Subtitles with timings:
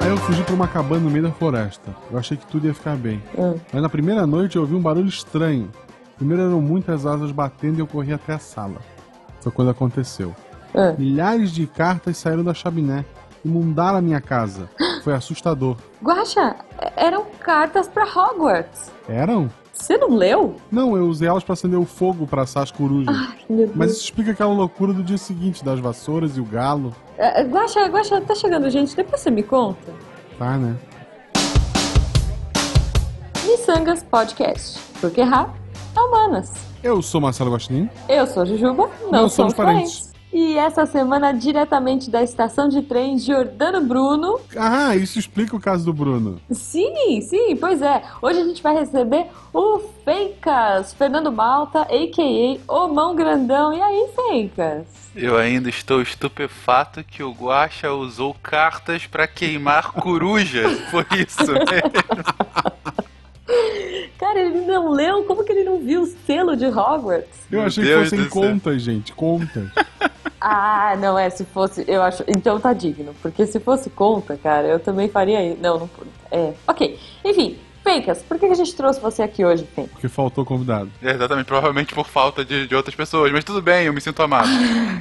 [0.00, 1.94] Aí eu fugi pra uma cabana no meio da floresta.
[2.10, 3.22] Eu achei que tudo ia ficar bem.
[3.72, 5.70] Mas na primeira noite eu ouvi um barulho estranho.
[6.16, 8.78] Primeiro eram muitas asas batendo e eu corri até a sala.
[9.40, 10.34] Foi quando aconteceu.
[10.74, 10.94] Ah.
[10.98, 13.04] Milhares de cartas saíram da chaminé.
[13.44, 14.68] Inundaram a minha casa.
[15.04, 15.76] Foi assustador.
[16.02, 16.56] Guaxa,
[16.96, 18.90] eram cartas pra Hogwarts.
[19.08, 19.48] Eram?
[19.78, 20.56] Você não leu?
[20.70, 23.14] Não, eu usei elas pra acender o fogo pra assar as corujas.
[23.16, 23.76] Ai, meu Deus.
[23.76, 26.94] Mas isso explica aquela loucura do dia seguinte, das vassouras e o galo.
[27.16, 29.92] É, Guaxa, Guaxa, tá chegando gente, depois você me conta.
[30.38, 30.76] Tá, né?
[33.46, 34.78] Missangas Podcast.
[35.00, 35.54] Porque errar
[35.96, 36.52] é humanas.
[36.82, 37.88] Eu sou Marcelo Guaxinim.
[38.08, 39.92] Eu sou Jujuba, não, Não somos somos parentes.
[40.00, 40.07] parentes.
[40.32, 44.38] E essa semana, diretamente da estação de trem Giordano Bruno.
[44.56, 46.40] Ah, isso explica o caso do Bruno.
[46.50, 48.02] Sim, sim, pois é.
[48.20, 52.72] Hoje a gente vai receber o Fencas, Fernando Malta, a.k.a.
[52.72, 53.72] O Mão Grandão.
[53.72, 54.86] E aí, Fencas?
[55.16, 60.68] Eu ainda estou estupefato que o Guaxa usou cartas pra queimar coruja.
[60.90, 61.82] Foi isso, né?
[64.18, 65.24] Cara, ele não leu?
[65.24, 67.46] Como que ele não viu o selo de Hogwarts?
[67.50, 69.12] Eu Meu achei Deus que fossem contas, gente.
[69.12, 69.68] Contas.
[70.40, 74.68] Ah, não é, se fosse, eu acho, então tá digno, porque se fosse conta, cara,
[74.68, 75.60] eu também faria isso.
[75.60, 75.90] Não, não,
[76.30, 76.96] é, ok.
[77.24, 79.92] Enfim, Fencas, por que a gente trouxe você aqui hoje, Fencas?
[79.92, 80.90] Porque faltou convidado.
[81.02, 84.22] É, Exatamente, provavelmente por falta de, de outras pessoas, mas tudo bem, eu me sinto
[84.22, 84.48] amado.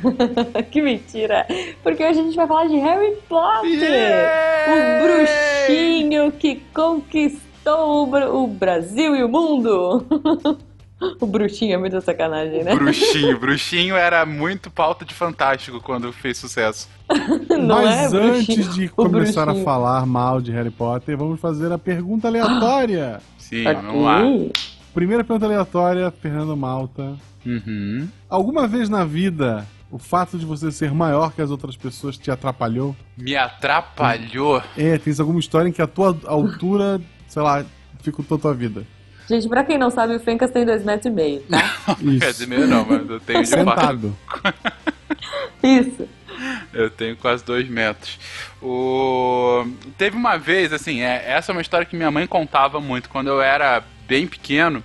[0.72, 1.46] que mentira!
[1.84, 3.70] Porque hoje a gente vai falar de Harry Potter!
[3.70, 5.02] Yay!
[5.02, 10.06] O bruxinho que conquistou o, Bra- o Brasil e o mundo!
[11.22, 12.74] o bruxinho é muita sacanagem, né?
[12.76, 16.90] Bruxinho, bruxinho era muito pauta de fantástico quando fez sucesso.
[17.50, 19.62] Não Mas é, antes de O começar bruxinho.
[19.62, 23.22] a falar mal de Harry Potter, vamos fazer a pergunta aleatória.
[23.38, 23.82] Sim, Ok.
[23.82, 24.22] vamos lá.
[24.94, 27.14] Primeira pergunta aleatória, Fernando Malta.
[27.46, 28.08] Uhum.
[28.30, 32.30] Alguma vez na vida o fato de você ser maior que as outras pessoas te
[32.30, 32.94] atrapalhou?
[33.18, 34.62] Me atrapalhou.
[34.76, 37.66] É, tens alguma história em que a tua altura, sei lá,
[37.98, 38.84] dificultou tua vida?
[39.28, 41.96] Gente, pra quem não sabe, o Fencas tem dois metros e meio, tá?
[42.20, 43.70] Quer dizer, meio não, mas eu tenho de fato.
[43.70, 44.18] Sentado.
[45.62, 46.08] Isso.
[46.74, 48.18] Eu tenho quase dois metros.
[48.62, 49.66] O...
[49.98, 53.10] Teve uma vez, assim, é, essa é uma história que minha mãe contava muito.
[53.10, 54.84] Quando eu era bem pequeno,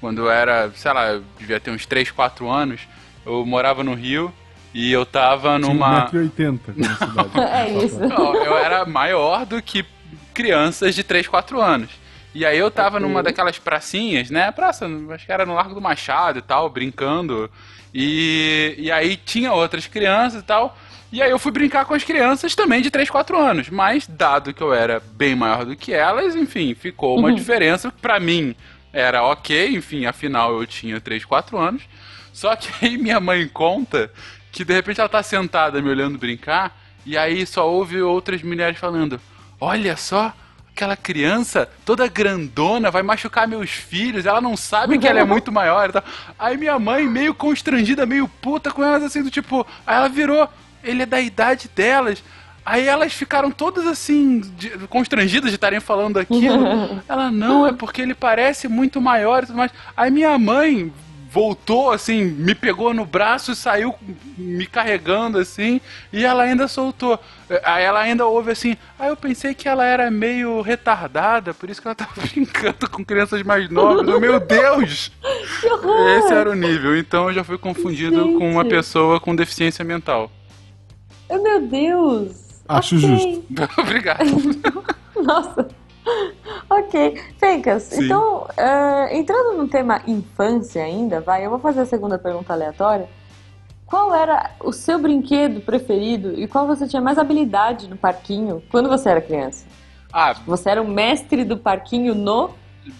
[0.00, 2.80] quando eu era, sei lá, eu devia ter uns 3, 4 anos,
[3.26, 4.32] eu morava no Rio
[4.72, 6.10] e eu tava numa.
[6.10, 7.30] 1,80m na cidade.
[7.40, 8.00] É isso.
[8.00, 9.84] Não, eu era maior do que
[10.34, 11.90] crianças de 3, 4 anos.
[12.34, 14.50] E aí eu tava numa daquelas pracinhas, né?
[14.50, 17.48] Praça, acho que era no Largo do Machado e tal, brincando.
[17.94, 20.76] E, e aí tinha outras crianças e tal.
[21.12, 23.70] E aí eu fui brincar com as crianças também de 3, 4 anos.
[23.70, 27.92] Mas, dado que eu era bem maior do que elas, enfim, ficou uma diferença.
[28.02, 28.56] Pra mim
[28.92, 31.82] era ok, enfim, afinal eu tinha 3, 4 anos.
[32.32, 34.10] Só que aí minha mãe conta
[34.50, 36.76] que de repente ela tá sentada me olhando brincar.
[37.06, 39.20] E aí só ouve outras mulheres falando:
[39.64, 40.32] Olha só,
[40.74, 45.50] aquela criança toda grandona vai machucar meus filhos, ela não sabe que ela é muito
[45.50, 45.90] maior.
[46.38, 50.48] Aí minha mãe, meio constrangida, meio puta com elas, assim, do tipo, aí ela virou,
[50.82, 52.22] ele é da idade delas.
[52.66, 57.02] Aí elas ficaram todas assim, de- constrangidas de estarem falando aquilo.
[57.06, 59.70] Ela, não, é porque ele parece muito maior e tudo mais.
[59.94, 60.90] Aí minha mãe
[61.34, 63.92] voltou assim, me pegou no braço e saiu
[64.38, 65.80] me carregando assim,
[66.12, 67.18] e ela ainda soltou.
[67.64, 71.82] Aí ela ainda ouve assim, aí eu pensei que ela era meio retardada, por isso
[71.82, 74.06] que ela tava brincando com crianças mais novas.
[74.06, 75.10] Eu, Meu Deus!
[75.60, 76.08] Que horror!
[76.18, 78.70] Esse era o nível, então eu já fui confundido com uma Gente.
[78.70, 80.30] pessoa com deficiência mental.
[81.28, 82.62] Oh, Meu Deus!
[82.68, 83.08] Acho Ok.
[83.08, 83.44] justo.
[83.80, 84.24] Obrigado.
[85.20, 85.66] Nossa.
[86.70, 87.20] Ok.
[87.38, 88.04] Fencas, Sim.
[88.04, 93.08] então, eh, entrando no tema infância ainda, vai, eu vou fazer a segunda pergunta aleatória.
[93.86, 98.88] Qual era o seu brinquedo preferido e qual você tinha mais habilidade no parquinho quando
[98.88, 99.66] você era criança?
[100.12, 102.50] Ah, Você era o mestre do parquinho no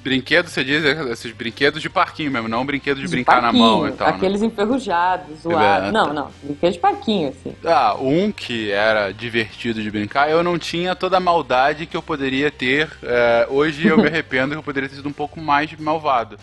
[0.03, 3.87] brinquedo, você diz esses brinquedos de parquinho mesmo, não brinquedos de, de brincar na mão
[3.87, 4.09] e tal.
[4.09, 4.15] né?
[4.17, 5.89] aqueles enferrujados, zoados.
[5.89, 7.55] É, Não, não, brinquedo de parquinho, assim.
[7.65, 12.03] Ah, um que era divertido de brincar, eu não tinha toda a maldade que eu
[12.03, 12.91] poderia ter.
[13.03, 16.39] é, hoje eu me arrependo que eu poderia ter sido um pouco mais malvado.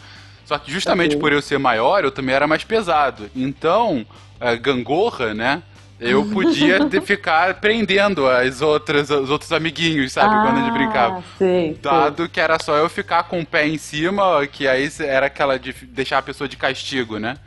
[0.45, 1.19] Só que justamente Ok.
[1.19, 3.29] por eu ser maior, eu também era mais pesado.
[3.35, 4.05] Então,
[4.39, 5.63] a gangorra, né?
[6.01, 10.35] Eu podia ter- ficar prendendo as outras, os outros amiguinhos, sabe?
[10.41, 11.19] quando a gente brincava.
[11.19, 11.77] Ah, sei, sei.
[11.81, 15.59] Dado que era só eu ficar com o pé em cima, que aí era aquela
[15.59, 17.37] de deixar a pessoa de castigo, né?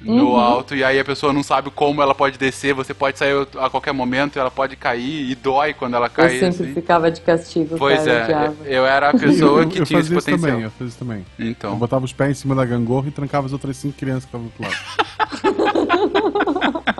[0.00, 0.36] No Uhum.
[0.40, 3.70] alto, e aí a pessoa não sabe como ela pode descer, você pode sair a
[3.70, 6.30] qualquer momento, ela pode cair, e dói quando ela Eu cai.
[6.40, 6.74] sempre assim.
[6.74, 10.08] ficava de castigo, Pois cara, é, eu era a pessoa eu, que eu tinha esse
[10.10, 10.50] fazia isso potencial.
[10.50, 11.24] também, eu fazia isso também.
[11.38, 14.24] Eu Então, botava os pés em cima da gangorra e trancava as outras cinco crianças
[14.24, 14.76] que estavam do outro lado.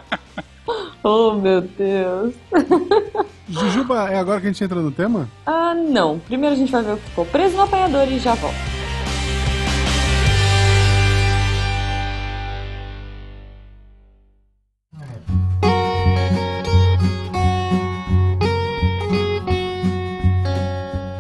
[1.05, 2.35] Oh, meu Deus.
[3.49, 5.29] Jujuba, é agora que a gente entra no tema?
[5.45, 6.19] Ah, não.
[6.21, 8.57] Primeiro a gente vai ver o que ficou preso no apanhador e já volta.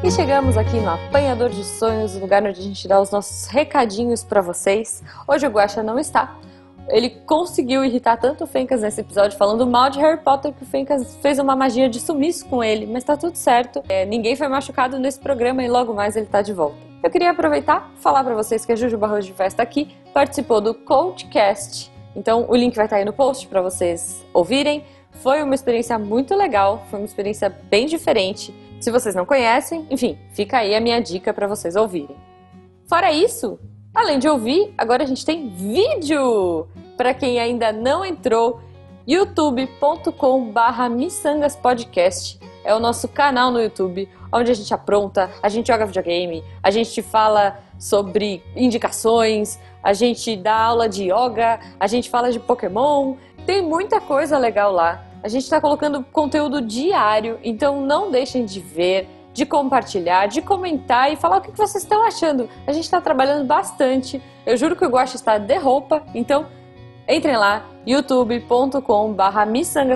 [0.05, 3.47] E chegamos aqui no Apanhador de Sonhos, o lugar onde a gente dá os nossos
[3.47, 5.01] recadinhos para vocês.
[5.29, 6.37] Hoje o Guaxa não está,
[6.89, 10.67] ele conseguiu irritar tanto o Fencas nesse episódio falando mal de Harry Potter que o
[10.67, 13.83] Fencas fez uma magia de sumiço com ele, mas tá tudo certo.
[13.89, 16.77] É, ninguém foi machucado nesse programa e logo mais ele tá de volta.
[17.03, 20.75] Eu queria aproveitar falar para vocês que a Juju Barroso de Festa aqui participou do
[20.75, 21.91] Coachcast.
[22.15, 24.85] Então o link vai estar tá aí no post para vocês ouvirem.
[25.11, 28.55] Foi uma experiência muito legal, foi uma experiência bem diferente.
[28.81, 32.17] Se vocês não conhecem, enfim, fica aí a minha dica para vocês ouvirem.
[32.87, 33.59] Fora isso,
[33.95, 36.67] Além de ouvir, agora a gente tem vídeo!
[36.97, 38.59] Para quem ainda não entrou,
[39.07, 40.89] youtube.com/barra
[41.61, 46.43] Podcast é o nosso canal no YouTube, onde a gente apronta, a gente joga videogame,
[46.63, 52.41] a gente fala sobre indicações, a gente dá aula de yoga, a gente fala de
[52.41, 55.05] Pokémon, tem muita coisa legal lá.
[55.23, 61.13] A gente está colocando conteúdo diário, então não deixem de ver de compartilhar, de comentar
[61.13, 62.49] e falar o que vocês estão achando.
[62.67, 64.23] A gente está trabalhando bastante.
[64.45, 66.47] Eu juro que o Guache está de roupa, então
[67.09, 69.47] entrem lá, youtube.com/barra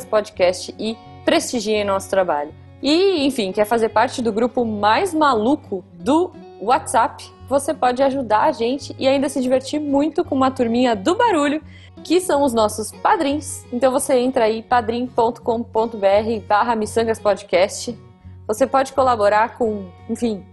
[0.08, 2.54] Podcast e prestigiem nosso trabalho.
[2.82, 7.24] E, enfim, quer fazer parte do grupo mais maluco do WhatsApp?
[7.48, 11.62] Você pode ajudar a gente e ainda se divertir muito com uma turminha do barulho,
[12.04, 13.64] que são os nossos padrinhos.
[13.72, 15.40] Então você entra aí, padrim.com.br
[16.46, 16.76] barra
[17.22, 18.05] Podcast
[18.46, 20.44] você pode colaborar com, enfim,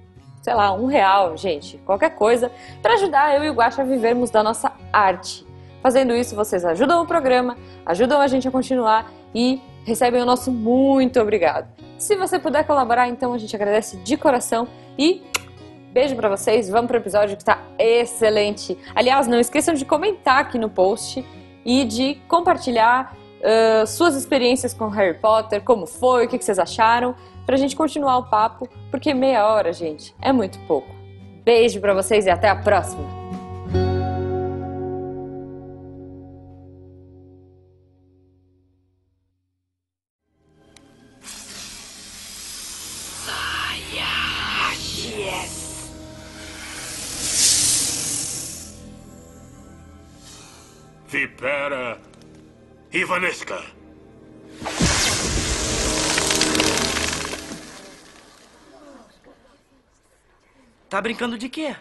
[0.42, 2.52] sei lá, um real, gente, qualquer coisa,
[2.82, 5.46] para ajudar eu e o Guaxa a vivermos da nossa arte.
[5.82, 10.52] Fazendo isso, vocês ajudam o programa, ajudam a gente a continuar e recebem o nosso
[10.52, 11.68] muito obrigado.
[11.98, 14.68] Se você puder colaborar, então a gente agradece de coração
[14.98, 15.24] e
[15.92, 16.70] beijo para vocês.
[16.70, 18.78] Vamos para o episódio que está excelente.
[18.96, 21.26] Aliás, não esqueçam de comentar aqui no post
[21.66, 26.60] e de compartilhar uh, suas experiências com Harry Potter, como foi, o que, que vocês
[26.60, 30.94] acharam pra gente continuar o papo, porque meia hora, gente, é muito pouco.
[31.44, 33.24] Beijo para vocês e até a próxima!
[51.14, 52.00] Vipera
[52.92, 53.83] Ivanesca.
[60.94, 61.76] Tá brincando de quê?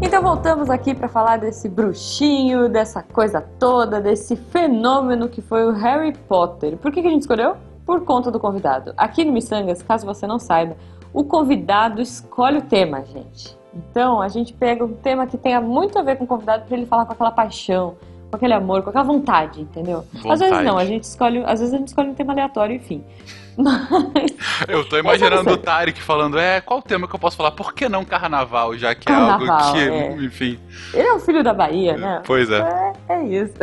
[0.00, 5.72] Então voltamos aqui para falar desse bruxinho, dessa coisa toda, desse fenômeno que foi o
[5.72, 6.76] Harry Potter.
[6.76, 7.56] Por que, que a gente escolheu?
[7.84, 8.94] Por conta do convidado.
[8.96, 10.76] Aqui no Missangas, caso você não saiba,
[11.12, 13.58] o convidado escolhe o tema, gente.
[13.74, 16.76] Então a gente pega um tema que tenha muito a ver com o convidado para
[16.76, 17.96] ele falar com aquela paixão,
[18.34, 20.04] com aquele amor, com aquela vontade, entendeu?
[20.12, 20.32] Vontade.
[20.32, 23.02] Às vezes não, a gente escolhe, às vezes a gente escolhe um tema aleatório, enfim.
[23.56, 24.34] Mas.
[24.66, 27.52] Eu tô imaginando o Tarek falando, é, qual o tema que eu posso falar?
[27.52, 30.16] Por que não carnaval, já que carnaval, é algo que, é.
[30.24, 30.58] enfim.
[30.92, 32.22] Ele é o filho da Bahia, né?
[32.26, 32.92] Pois é.
[33.08, 33.54] É, é isso.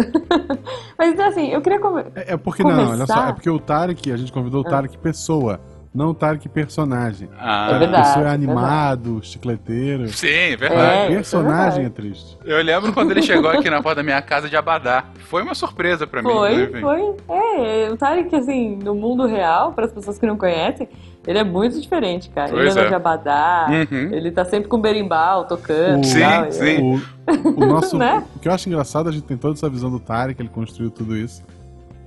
[0.98, 2.04] Mas então assim, eu queria come...
[2.16, 2.84] É, é porque começar...
[2.84, 4.70] não, olha só, é porque o Tarek, a gente convidou o ah.
[4.70, 5.60] Tarek pessoa
[5.94, 7.30] não Tarek personagem.
[7.38, 7.72] Ah.
[7.72, 8.08] É verdade.
[8.08, 10.08] Pessoa é animado, é chicleteiro.
[10.08, 11.12] Sim, verdade.
[11.14, 12.38] É, personagem é, é, triste.
[12.46, 15.06] Eu lembro quando ele chegou aqui na porta da minha casa de Abadá.
[15.20, 16.30] Foi uma surpresa para mim.
[16.30, 17.16] Foi, foi.
[17.30, 20.88] É, o Tarek, assim, no mundo real, para as pessoas que não conhecem,
[21.28, 22.50] ele é muito diferente, cara.
[22.50, 22.88] Pois ele anda é.
[22.88, 24.14] de abadá, uhum.
[24.14, 26.02] ele tá sempre com berimbau tocando.
[26.02, 26.82] O, sim, tal, sim.
[26.82, 28.24] O, o nosso, né?
[28.34, 30.90] o que eu acho engraçado, a gente tem toda essa visão do Tarek, ele construiu
[30.90, 31.44] tudo isso.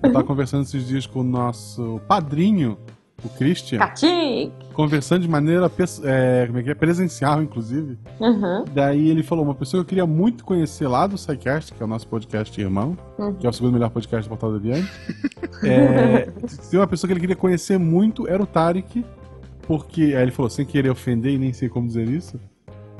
[0.02, 2.78] Eu tava conversando esses dias com o nosso padrinho
[3.22, 3.78] o Christian.
[3.78, 4.52] Katik.
[4.72, 5.70] Conversando de maneira
[6.02, 6.74] é, como é que é?
[6.74, 7.98] presencial, inclusive.
[8.20, 8.64] Uhum.
[8.74, 11.86] Daí ele falou: uma pessoa que eu queria muito conhecer lá do SciCast, que é
[11.86, 13.34] o nosso podcast irmão, uhum.
[13.34, 14.90] que é o segundo melhor podcast do Portal do Adiante.
[15.64, 19.04] é, se uma pessoa que ele queria conhecer muito era o Tarek,
[19.62, 20.14] porque.
[20.16, 22.40] Aí ele falou, sem querer ofender e nem sei como dizer isso,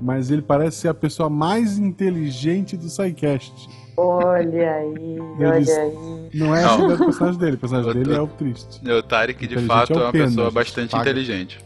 [0.01, 3.69] mas ele parece ser a pessoa mais inteligente do SciCast.
[3.97, 6.29] Olha aí, olha aí.
[6.35, 8.89] Não é assim o personagem dele, o personagem o, dele é o triste.
[8.89, 11.11] O Tarek, de fato, é, é uma pessoa bastante paga.
[11.11, 11.65] inteligente.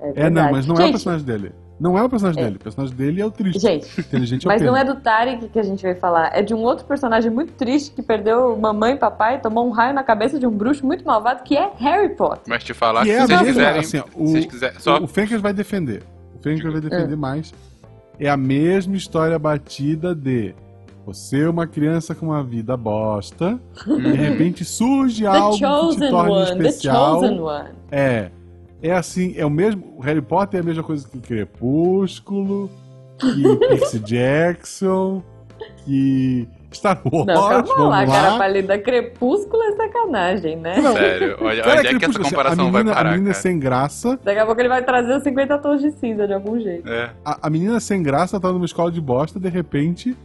[0.00, 1.52] É, é, não, mas não Gente, é o personagem dele.
[1.78, 2.44] Não é o personagem é.
[2.44, 2.56] dele.
[2.56, 3.60] O personagem dele é o triste.
[3.60, 6.30] Gente, inteligente é mas não é do Tarek que a gente vai falar.
[6.34, 9.94] É de um outro personagem muito triste que perdeu mamãe e papai, tomou um raio
[9.94, 12.44] na cabeça de um bruxo muito malvado, que é Harry Potter.
[12.48, 13.80] Mas te falar que, é se vocês quiserem...
[13.80, 14.98] Assim, o, quiser, só...
[14.98, 16.02] o vai defender.
[16.34, 17.18] O Fencas vai defender hum.
[17.18, 17.52] mais
[18.20, 20.54] é a mesma história batida de
[21.12, 26.10] você é uma criança com uma vida bosta, e de repente surge algo que te
[26.10, 27.20] torna one, especial.
[27.90, 28.30] É.
[28.82, 29.94] É assim, é o mesmo.
[29.98, 32.70] O Harry Potter é a mesma coisa que Crepúsculo,
[33.18, 35.22] que Percy Jackson,
[35.84, 37.26] que Star Wars.
[37.26, 40.78] Não, calma lá, lá, cara, pra ler da Crepúsculo é sacanagem, né?
[40.80, 43.42] Não, Sério, olha, cara, onde é que essa comparação menina, vai parar, A menina cara?
[43.42, 44.18] sem graça...
[44.24, 46.88] Daqui a pouco ele vai trazer os 50 tons de cinza de algum jeito.
[46.88, 47.10] É.
[47.22, 50.16] A, a menina sem graça tá numa escola de bosta, de repente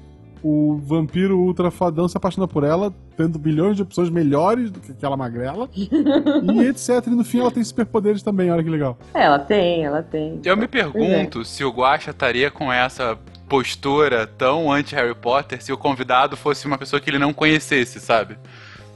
[0.48, 4.92] o vampiro ultra fodão se apaixona por ela, tendo bilhões de opções melhores do que
[4.92, 5.68] aquela magrela.
[5.74, 7.08] e etc.
[7.08, 8.96] E no fim ela tem superpoderes também, olha que legal.
[9.16, 10.40] É, ela tem, ela tem.
[10.46, 11.44] Eu me pergunto é.
[11.44, 13.18] se o Guacha estaria com essa
[13.50, 18.38] postura tão anti-Harry Potter se o convidado fosse uma pessoa que ele não conhecesse, sabe?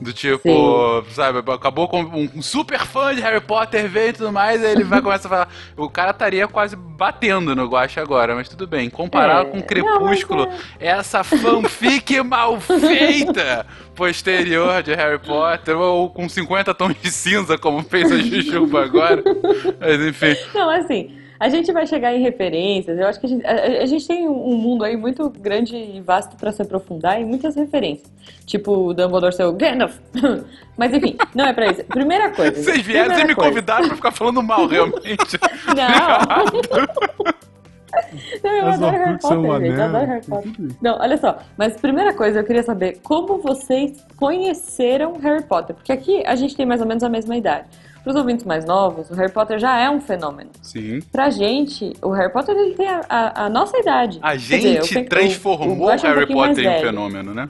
[0.01, 1.13] Do tipo, Sim.
[1.13, 4.86] sabe, acabou com um super fã de Harry Potter vem e tudo mais, aí ele
[4.86, 5.50] vai começar a falar.
[5.75, 8.89] O cara estaria quase batendo no Guache agora, mas tudo bem.
[8.89, 9.51] Comparado é.
[9.51, 10.88] com Crepúsculo, não, é...
[10.88, 17.84] essa fanfic mal feita posterior de Harry Potter, ou com 50 tons de cinza, como
[17.84, 19.22] fez a Jujuba agora.
[19.79, 20.36] Mas enfim.
[20.53, 21.19] Não, assim.
[21.39, 23.00] A gente vai chegar em referências.
[23.00, 26.01] Eu acho que a gente, a, a gente tem um mundo aí muito grande e
[26.01, 28.12] vasto para se aprofundar em muitas referências.
[28.46, 29.96] Tipo o Dumbledore ser o Gandalf.
[30.77, 31.84] Mas enfim, não é pra isso.
[31.86, 32.62] Primeira coisa.
[32.62, 35.39] Vocês vieram e me convidaram pra ficar falando mal, realmente.
[35.75, 37.39] Não.
[38.43, 39.77] Não, eu adoro Harry Potter, gente.
[39.77, 40.51] Eu adoro Harry Potter.
[40.81, 41.39] Não, olha só.
[41.58, 45.75] Mas primeira coisa, eu queria saber como vocês conheceram Harry Potter.
[45.75, 47.67] Porque aqui a gente tem mais ou menos a mesma idade.
[48.03, 50.50] Para os ouvintes mais novos, o Harry Potter já é um fenômeno.
[50.62, 51.00] Sim.
[51.12, 54.20] Pra gente, o Harry Potter ele tem a, a, a nossa idade.
[54.22, 57.50] A gente dizer, transformou o, o Harry um Potter em um fenômeno, né?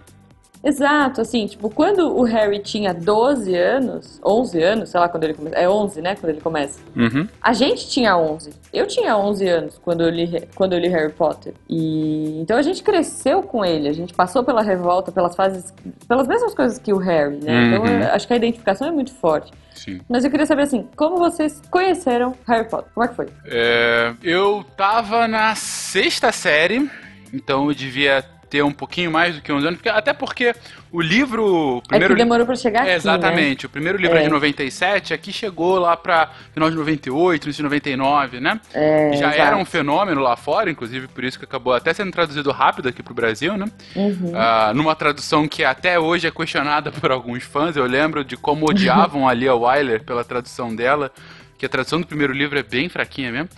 [0.63, 5.33] Exato, assim, tipo, quando o Harry tinha 12 anos, 11 anos, sei lá quando ele
[5.33, 6.79] começa, é 11, né, quando ele começa.
[6.95, 7.27] Uhum.
[7.41, 8.51] A gente tinha 11.
[8.73, 11.53] Eu tinha 11 anos quando eu li, quando eu li Harry Potter.
[11.69, 15.73] E então a gente cresceu com ele, a gente passou pela revolta, pelas fases,
[16.07, 17.53] pelas mesmas coisas que o Harry, né?
[17.53, 17.67] Uhum.
[17.67, 19.51] Então eu, acho que a identificação é muito forte.
[19.73, 20.01] Sim.
[20.09, 22.91] Mas eu queria saber assim, como vocês conheceram Harry Potter?
[22.93, 23.27] Como é que foi?
[23.45, 26.89] É, eu tava na sexta série,
[27.33, 30.55] então eu devia ter um pouquinho mais do que 11 anos, até porque
[30.91, 31.77] o livro...
[31.77, 33.67] O primeiro é que demorou pra chegar é, aqui, Exatamente, né?
[33.67, 34.21] o primeiro livro é.
[34.21, 38.59] é de 97, aqui chegou lá pra final de 98, início de 99, né?
[38.73, 39.41] É, Já exato.
[39.41, 43.03] era um fenômeno lá fora, inclusive por isso que acabou até sendo traduzido rápido aqui
[43.03, 43.65] pro Brasil, né?
[43.95, 44.31] Uhum.
[44.31, 48.67] Uh, numa tradução que até hoje é questionada por alguns fãs, eu lembro de como
[48.69, 51.11] odiavam a Lia Wyler pela tradução dela,
[51.57, 53.49] que a tradução do primeiro livro é bem fraquinha mesmo.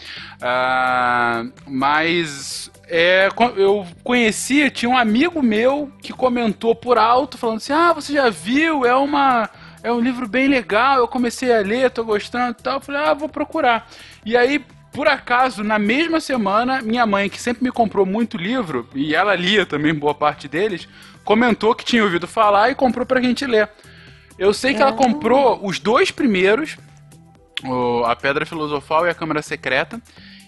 [0.41, 7.71] Uh, mas é, eu conhecia, tinha um amigo meu que comentou por alto, falando assim:
[7.71, 8.85] Ah, você já viu?
[8.85, 9.49] É uma.
[9.81, 12.75] É um livro bem legal, eu comecei a ler, tô gostando e tal.
[12.75, 13.89] Eu falei, ah, vou procurar.
[14.23, 18.87] E aí, por acaso, na mesma semana, minha mãe, que sempre me comprou muito livro,
[18.93, 20.87] e ela lia também boa parte deles,
[21.23, 23.69] comentou que tinha ouvido falar e comprou pra gente ler.
[24.37, 26.77] Eu sei que ela comprou os dois primeiros,
[28.05, 29.99] A Pedra Filosofal e A Câmara Secreta,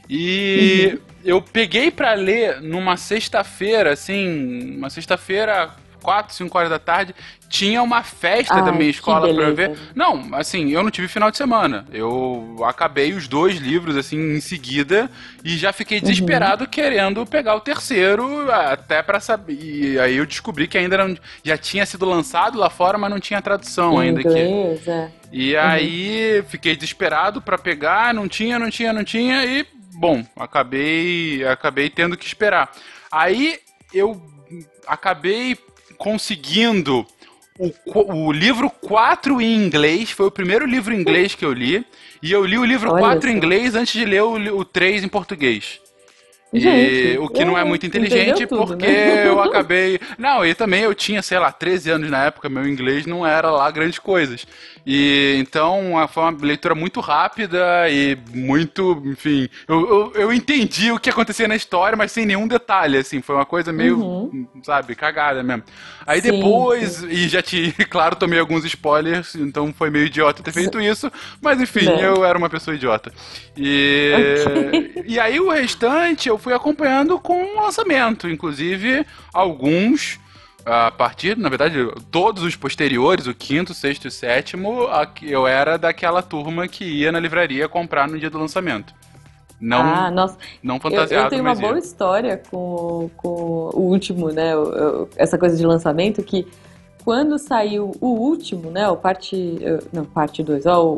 [0.08, 1.13] e uhum.
[1.24, 5.72] Eu peguei para ler numa sexta-feira, assim, uma sexta-feira,
[6.04, 7.16] 4, 5 horas da tarde,
[7.50, 9.78] tinha uma festa da minha escola para ver.
[9.96, 11.86] Não, assim, eu não tive final de semana.
[11.92, 15.10] Eu acabei os dois livros assim em seguida
[15.44, 16.04] e já fiquei uhum.
[16.04, 16.70] desesperado uhum.
[16.70, 19.54] querendo pegar o terceiro, até para saber.
[19.54, 23.20] E aí eu descobri que ainda não, já tinha sido lançado lá fora, mas não
[23.20, 24.90] tinha tradução ainda inglês, aqui.
[24.90, 25.12] É.
[25.32, 25.62] E uhum.
[25.62, 31.90] aí fiquei desesperado para pegar, não tinha, não tinha, não tinha e bom, acabei, acabei
[31.90, 32.72] tendo que esperar.
[33.12, 33.60] Aí
[33.94, 34.22] eu
[34.88, 35.58] acabei
[35.98, 37.06] conseguindo
[37.58, 37.72] o,
[38.28, 41.86] o livro 4 em inglês, foi o primeiro livro em inglês que eu li,
[42.22, 45.04] e eu li o livro Olha 4 em inglês antes de ler o, o 3
[45.04, 45.80] em português.
[46.54, 49.28] Gente, e, o que não é muito inteligente tudo, porque né?
[49.28, 50.00] eu acabei.
[50.18, 53.50] Não, e também eu tinha, sei lá, 13 anos na época, meu inglês não era
[53.50, 54.46] lá grandes coisas.
[54.86, 61.00] E então foi uma leitura muito rápida e muito, enfim, eu, eu, eu, entendi o
[61.00, 64.46] que acontecia na história, mas sem nenhum detalhe, assim, foi uma coisa meio, uhum.
[64.62, 65.64] sabe, cagada mesmo.
[66.06, 67.08] Aí sim, depois, sim.
[67.10, 71.10] e já te, claro, tomei alguns spoilers, então foi meio idiota ter feito isso,
[71.42, 72.00] mas enfim, Não.
[72.00, 73.12] eu era uma pessoa idiota.
[73.56, 74.12] E,
[74.46, 75.04] okay.
[75.08, 80.20] e aí o restante eu fui acompanhando com o lançamento, inclusive alguns
[80.66, 81.78] a partir, na verdade,
[82.10, 84.88] todos os posteriores, o quinto, sexto e sétimo,
[85.22, 88.94] eu era daquela turma que ia na livraria comprar no dia do lançamento.
[89.60, 90.38] Não, ah, nossa.
[90.62, 93.30] não fantasiado, eu, eu tenho uma boa história com, com
[93.74, 94.52] o último, né?
[95.16, 96.46] essa coisa de lançamento que
[97.04, 98.88] quando saiu o último, né?
[98.90, 99.60] O parte.
[99.92, 100.66] Não, parte 2.
[100.66, 100.98] Ó,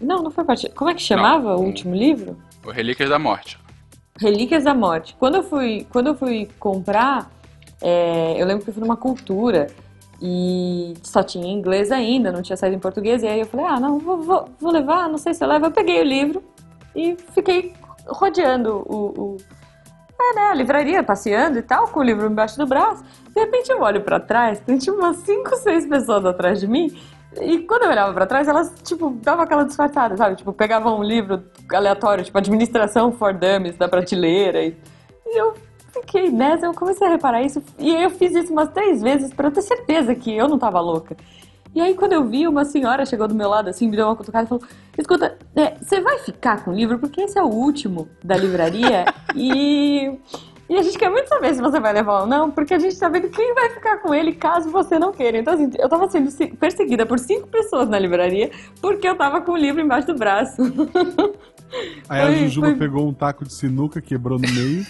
[0.00, 0.68] não, não foi parte.
[0.70, 2.36] Como é que chamava não, o último livro?
[2.64, 3.58] O Relíquias da Morte.
[4.18, 5.16] Relíquias da Morte.
[5.18, 7.30] Quando eu fui, quando eu fui comprar,
[7.80, 9.68] é, eu lembro que eu fui numa cultura
[10.20, 13.22] e só tinha inglês ainda, não tinha saído em português.
[13.22, 15.66] E aí eu falei, ah, não, vou, vou, vou levar, não sei se eu levo.
[15.66, 16.42] Eu peguei o livro
[16.94, 17.74] e fiquei
[18.06, 19.36] rodeando o, o
[20.20, 23.02] é, né, a livraria, passeando e tal, com o livro embaixo do braço.
[23.34, 26.96] De repente eu olho para trás, tem tipo umas 5, 6 pessoas atrás de mim.
[27.40, 30.36] E quando eu olhava para trás, elas, tipo, davam aquela disfarçada, sabe?
[30.36, 34.62] Tipo, pegavam um livro aleatório, tipo, Administração for Dummies, da prateleira.
[34.62, 34.76] E,
[35.26, 35.54] e eu
[35.92, 37.62] fiquei nessa, eu comecei a reparar isso.
[37.78, 41.16] E eu fiz isso umas três vezes para ter certeza que eu não tava louca.
[41.74, 44.16] E aí, quando eu vi, uma senhora chegou do meu lado, assim, me deu uma
[44.16, 44.64] cutucada e falou:
[44.98, 46.98] Escuta, é, você vai ficar com o livro?
[46.98, 50.18] Porque esse é o último da livraria e.
[50.68, 52.98] E a gente quer muito saber se você vai levar ou não, porque a gente
[52.98, 55.38] tá vendo quem vai ficar com ele caso você não queira.
[55.38, 58.50] Então, assim, eu tava sendo perseguida por cinco pessoas na livraria
[58.80, 60.62] porque eu tava com o livro embaixo do braço.
[62.08, 62.76] Aí a Jujuba foi...
[62.76, 64.86] pegou um taco de sinuca, quebrou no meio,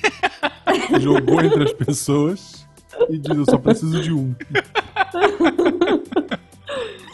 [1.01, 2.67] jogou entre as pessoas
[3.09, 4.35] e disse: Eu só preciso de um.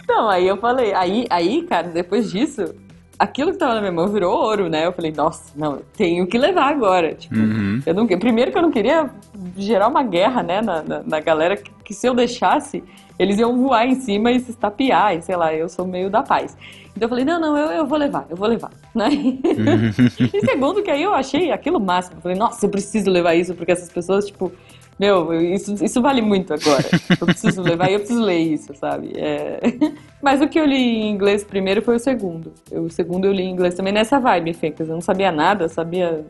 [0.09, 2.75] Não, aí eu falei, aí, aí, cara, depois disso,
[3.19, 4.87] aquilo que tava na minha mão virou ouro, né?
[4.87, 7.15] Eu falei, nossa, não, eu tenho que levar agora.
[7.15, 7.83] Tipo, uhum.
[7.85, 9.11] eu não, primeiro que eu não queria
[9.57, 12.85] gerar uma guerra, né, na, na, na, galera, que, que se eu deixasse,
[13.19, 16.23] eles iam voar em cima e se estapear, e sei lá, eu sou meio da
[16.23, 16.57] paz.
[16.97, 19.09] Então eu falei, não, não, eu, eu vou levar, eu vou levar, né?
[19.09, 19.91] Uhum.
[20.33, 23.55] e segundo que aí eu achei aquilo máximo, eu falei, nossa, eu preciso levar isso,
[23.55, 24.53] porque essas pessoas, tipo,
[24.99, 26.85] meu, isso, isso vale muito agora.
[27.21, 29.13] Eu preciso levar e eu preciso ler isso, sabe?
[29.17, 29.61] É...
[30.21, 32.53] Mas o que eu li em inglês primeiro foi o segundo.
[32.71, 34.89] Eu, o segundo eu li em inglês também nessa vibe, Fencas.
[34.89, 36.27] Eu não sabia nada, sabia.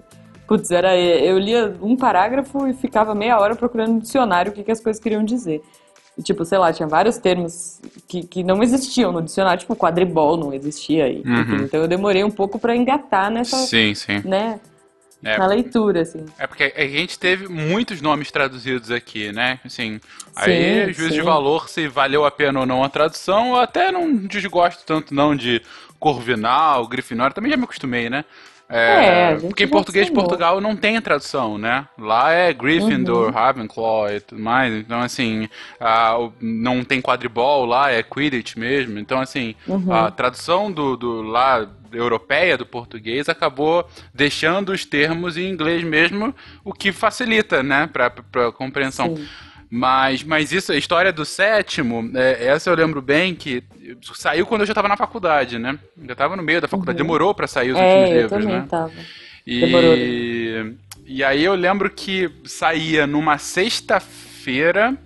[0.47, 0.95] Putz, era.
[0.97, 4.81] Eu lia um parágrafo e ficava meia hora procurando no dicionário o que, que as
[4.81, 5.63] coisas queriam dizer.
[6.23, 10.53] tipo, sei lá, tinha vários termos que, que não existiam no dicionário, tipo quadribol não
[10.53, 11.09] existia.
[11.09, 11.65] E, uhum.
[11.65, 13.57] Então eu demorei um pouco para engatar nessa.
[13.57, 14.21] Sim, sim.
[14.27, 14.61] Né?
[15.25, 16.25] É, na leitura, assim.
[16.39, 19.59] É porque a gente teve muitos nomes traduzidos aqui, né?
[19.65, 20.01] Assim,
[20.37, 21.19] aí, sim, juiz sim.
[21.19, 25.13] de valor, se valeu a pena ou não a tradução, eu até não desgosto tanto
[25.13, 25.61] não de
[25.99, 28.25] Corvinal, Grifinória, também já me acostumei, né?
[28.71, 31.87] É, é porque em português de Portugal não tem tradução, né?
[31.97, 33.31] Lá é Gryffindor, uhum.
[33.31, 34.75] Ravenclaw e tudo mais.
[34.75, 35.49] Então, assim,
[36.39, 38.99] não tem quadribol lá, é Quidditch mesmo.
[38.99, 39.91] Então, assim, uhum.
[39.91, 46.35] a tradução do, do lá europeia do português acabou deixando os termos em inglês mesmo,
[46.65, 48.13] o que facilita, né, para
[48.49, 49.17] a compreensão.
[49.17, 49.27] Sim.
[49.71, 53.63] Mas, mas isso, a história do sétimo, é, essa eu lembro bem que
[54.15, 55.79] saiu quando eu já estava na faculdade, né?
[56.07, 57.07] Já estava no meio da faculdade, uhum.
[57.07, 58.67] demorou para sair os é, últimos eu livros, também né?
[58.69, 58.93] Tava.
[59.47, 59.95] E, demorou.
[61.07, 64.97] e aí eu lembro que saía numa sexta-feira.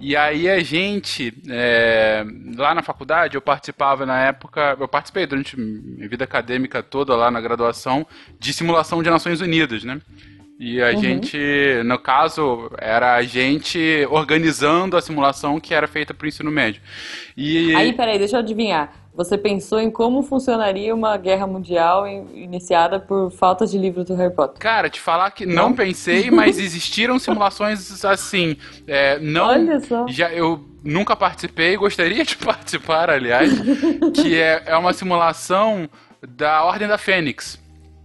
[0.00, 2.24] E aí a gente, é,
[2.56, 7.30] lá na faculdade, eu participava na época, eu participei durante minha vida acadêmica toda lá
[7.30, 8.06] na graduação
[8.38, 10.00] de simulação de Nações Unidas, né?
[10.58, 11.00] E a uhum.
[11.00, 11.38] gente,
[11.84, 16.80] no caso, era a gente organizando a simulação que era feita para o ensino médio.
[17.36, 17.74] E...
[17.74, 19.03] Aí, peraí, deixa eu adivinhar.
[19.14, 24.34] Você pensou em como funcionaria uma guerra mundial iniciada por falta de livro do Harry
[24.34, 24.58] Potter?
[24.58, 28.56] Cara, te falar que não, não pensei, mas existiram simulações assim.
[28.88, 30.06] É, não, Olha só.
[30.08, 33.52] Já, eu nunca participei, gostaria de participar, aliás,
[34.14, 35.88] que é, é uma simulação
[36.20, 37.62] da Ordem da Fênix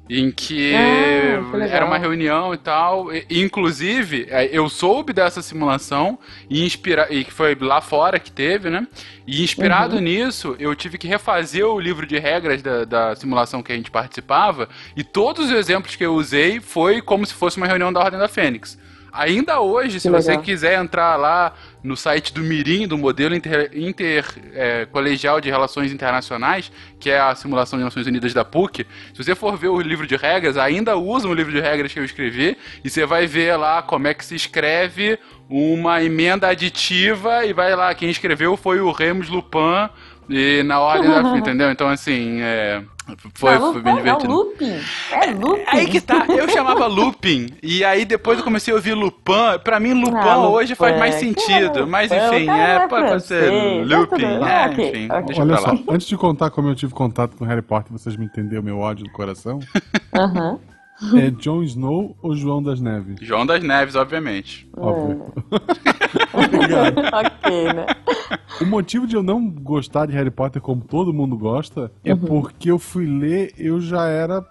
[0.10, 3.14] em que ah, era uma reunião e tal.
[3.14, 6.18] E, inclusive, é, eu soube dessa simulação
[6.50, 8.88] e, inspira e que foi lá fora que teve, né?
[9.28, 10.02] E inspirado uhum.
[10.02, 13.92] nisso, eu tive que refazer o livro de regras da, da, simulação que a gente
[13.92, 14.68] participava.
[14.96, 18.20] E todos os exemplos que eu usei foi como se fosse uma reunião da Ordem
[18.20, 18.80] da Fênix.
[19.20, 21.54] Ainda hoje, se você quiser entrar lá
[21.84, 27.36] no site do Mirim, do modelo intercolegial inter, é, de relações internacionais, que é a
[27.36, 30.96] simulação de Nações Unidas da PUC, se você for ver o livro de regras, ainda
[30.96, 34.14] usa o livro de regras que eu escrevi, e você vai ver lá como é
[34.14, 39.90] que se escreve uma emenda aditiva, e vai lá, quem escreveu foi o Remus Lupin,
[40.30, 41.38] e na ordem da.
[41.38, 41.72] Entendeu?
[41.72, 42.82] Então, assim, é.
[43.34, 44.32] Foi, não, foi bem divertido.
[44.32, 44.80] É looping.
[45.12, 45.64] É looping.
[45.68, 47.48] Aí que tá, eu chamava looping.
[47.64, 49.58] E aí depois eu comecei a ouvir Lupin.
[49.64, 51.88] Pra mim, Lupin ah, hoje faz mais sentido.
[51.88, 54.26] Mas enfim, é, pode ser looping.
[54.26, 57.92] É, enfim, deixa Olha só, antes de contar como eu tive contato com Harry Potter,
[57.92, 59.60] vocês me entenderam meu ódio do coração.
[60.14, 60.60] Aham.
[61.16, 63.16] É Jon Snow ou João das Neves?
[63.22, 64.70] João das Neves, obviamente.
[64.76, 65.34] Óbvio.
[66.34, 67.00] Obrigado.
[67.14, 67.86] ok, né?
[68.62, 72.20] O motivo de eu não gostar de Harry Potter como todo mundo gosta é uhum.
[72.20, 74.46] porque eu fui ler, eu já era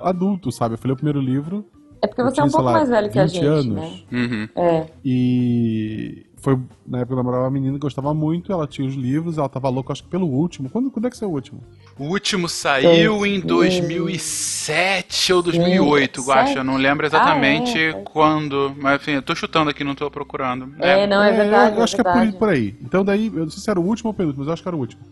[0.00, 0.74] adulto, sabe?
[0.74, 1.66] Eu fui ler o primeiro livro.
[2.00, 4.00] É porque você tinha, é um pouco lá, mais velho que a gente, anos, né?
[4.12, 4.48] Uhum.
[4.54, 4.86] É.
[5.04, 9.36] E foi na época eu namorava uma menina que gostava muito, ela tinha os livros,
[9.36, 10.70] ela tava louca, acho que pelo último.
[10.70, 11.62] Quando, quando é que saiu o último?
[11.98, 16.58] O último saiu em 2007 ou 2008, Guacha.
[16.58, 17.92] Eu não lembro exatamente ah, é.
[17.92, 18.74] quando.
[18.78, 20.72] Mas enfim, eu tô chutando aqui, não tô procurando.
[20.78, 21.72] É, é não, é verdade.
[21.72, 22.74] eu, eu acho é que é por, por, aí.
[22.82, 24.62] Então daí, eu não sei se era o último ou o penúltimo, mas eu acho
[24.62, 25.02] que era o último.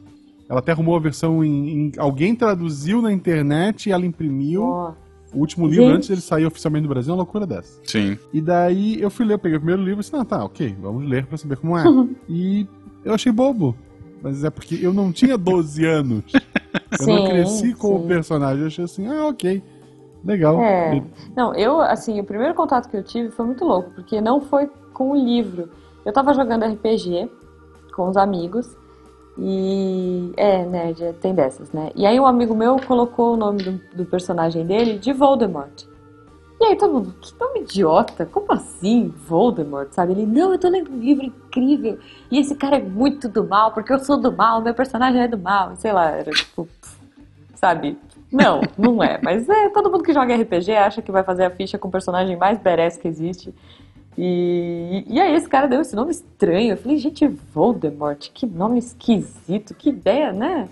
[0.48, 1.68] Ela até arrumou a versão em.
[1.68, 4.62] em alguém traduziu na internet e ela imprimiu.
[4.62, 5.07] Oh.
[5.32, 5.96] O último livro, Gente.
[5.96, 7.80] antes dele sair oficialmente do Brasil, é uma loucura dessa.
[7.84, 8.18] Sim.
[8.32, 10.76] E daí eu fui ler, eu peguei o primeiro livro e disse, ah, tá, ok,
[10.80, 11.84] vamos ler pra saber como é.
[12.28, 12.66] e
[13.04, 13.76] eu achei bobo.
[14.22, 16.24] Mas é porque eu não tinha 12 anos.
[16.90, 18.04] Eu sim, não cresci com sim.
[18.04, 18.60] o personagem.
[18.60, 19.62] Eu achei assim, ah, ok.
[20.24, 20.60] Legal.
[20.60, 21.02] É.
[21.36, 24.68] Não, eu, assim, o primeiro contato que eu tive foi muito louco, porque não foi
[24.92, 25.70] com o livro.
[26.04, 27.30] Eu tava jogando RPG
[27.94, 28.76] com os amigos.
[29.38, 30.32] E.
[30.36, 31.90] É, né, tem dessas, né?
[31.94, 35.84] E aí um amigo meu colocou o nome do, do personagem dele de Voldemort.
[36.60, 40.12] E aí todo mundo, que nome idiota, como assim Voldemort, sabe?
[40.12, 41.98] Ele, não, eu tô lendo um livro incrível
[42.30, 45.28] e esse cara é muito do mal, porque eu sou do mal, meu personagem é
[45.28, 46.68] do mal, sei lá, era tipo,
[47.54, 47.96] sabe?
[48.30, 51.50] Não, não é, mas é, todo mundo que joga RPG acha que vai fazer a
[51.50, 53.54] ficha com o personagem mais badass que existe.
[54.20, 58.80] E, e aí esse cara deu esse nome estranho, eu falei, gente, Voldemort, que nome
[58.80, 60.68] esquisito, que ideia, né?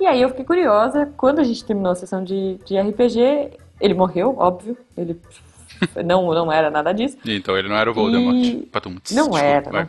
[0.00, 3.92] E aí eu fiquei curiosa, quando a gente terminou a sessão de, de RPG, ele
[3.92, 4.78] morreu, óbvio.
[4.96, 5.20] Ele
[6.02, 7.18] não, não era nada disso.
[7.26, 8.34] Então ele não era o Voldemort.
[8.34, 8.66] E...
[9.14, 9.70] Não era.
[9.70, 9.86] Não...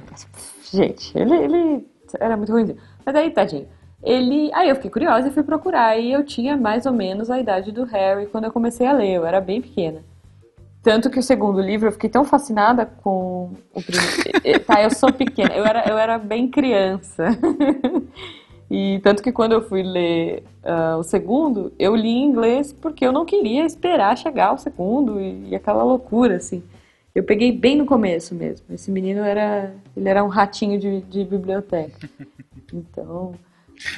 [0.70, 1.88] Gente, ele, ele
[2.20, 2.76] era muito ruim.
[3.06, 3.70] Mas aí, tadinho.
[4.04, 4.52] Ele.
[4.54, 5.98] Aí eu fiquei curiosa e fui procurar.
[5.98, 9.14] E eu tinha mais ou menos a idade do Harry quando eu comecei a ler.
[9.14, 10.04] Eu era bem pequena.
[10.84, 14.66] Tanto que o segundo livro eu fiquei tão fascinada com o primeiro.
[14.66, 15.54] tá, eu sou pequena.
[15.54, 17.26] Eu era, eu era bem criança.
[18.74, 23.06] E tanto que quando eu fui ler uh, o segundo, eu li em inglês porque
[23.06, 26.64] eu não queria esperar chegar o segundo e, e, aquela loucura, assim.
[27.14, 28.66] Eu peguei bem no começo mesmo.
[28.74, 32.10] Esse menino era, ele era um ratinho de, de biblioteca.
[32.74, 33.34] Então,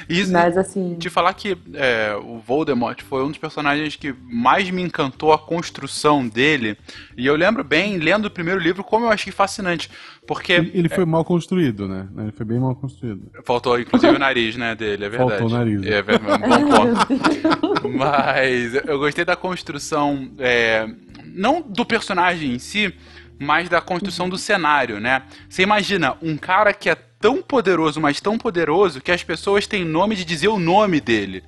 [0.08, 0.96] isso, Mas assim.
[0.98, 5.38] Te falar que é, o Voldemort foi um dos personagens que mais me encantou a
[5.38, 6.76] construção dele.
[7.16, 9.90] E eu lembro bem, lendo o primeiro livro, como eu achei fascinante.
[10.26, 10.52] Porque.
[10.52, 12.08] Ele, ele foi é, mal construído, né?
[12.18, 13.30] Ele foi bem mal construído.
[13.44, 15.40] Faltou, inclusive, o nariz, né, dele, é verdade.
[15.40, 15.82] Faltou o nariz.
[15.84, 17.88] É, é verdade, um bom ponto.
[17.88, 20.30] Mas eu gostei da construção.
[20.38, 20.88] É,
[21.24, 22.94] não do personagem em si,
[23.38, 25.22] mas da construção do cenário, né?
[25.48, 29.82] Você imagina um cara que é tão poderoso, mas tão poderoso, que as pessoas têm
[29.82, 31.42] nome de dizer o nome dele.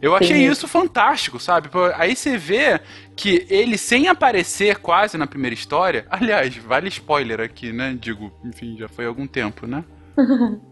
[0.00, 0.48] Eu achei Sim.
[0.48, 1.68] isso fantástico, sabe?
[1.96, 2.80] Aí você vê
[3.16, 6.06] que ele, sem aparecer quase na primeira história.
[6.08, 7.98] Aliás, vale spoiler aqui, né?
[8.00, 9.82] Digo, enfim, já foi há algum tempo, né?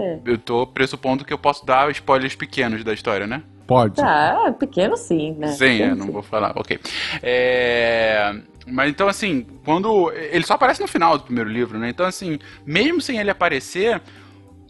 [0.00, 0.18] é.
[0.24, 3.40] Eu tô pressupondo que eu posso dar spoilers pequenos da história, né?
[3.68, 4.00] Pode.
[4.00, 5.46] Ah, pequeno sim, né?
[5.46, 6.12] Sim, pequeno, é, não sim.
[6.12, 6.52] vou falar.
[6.56, 6.76] Ok.
[7.22, 8.34] É.
[8.66, 10.12] Mas então, assim, quando.
[10.12, 11.88] Ele só aparece no final do primeiro livro, né?
[11.88, 14.00] Então, assim, mesmo sem ele aparecer,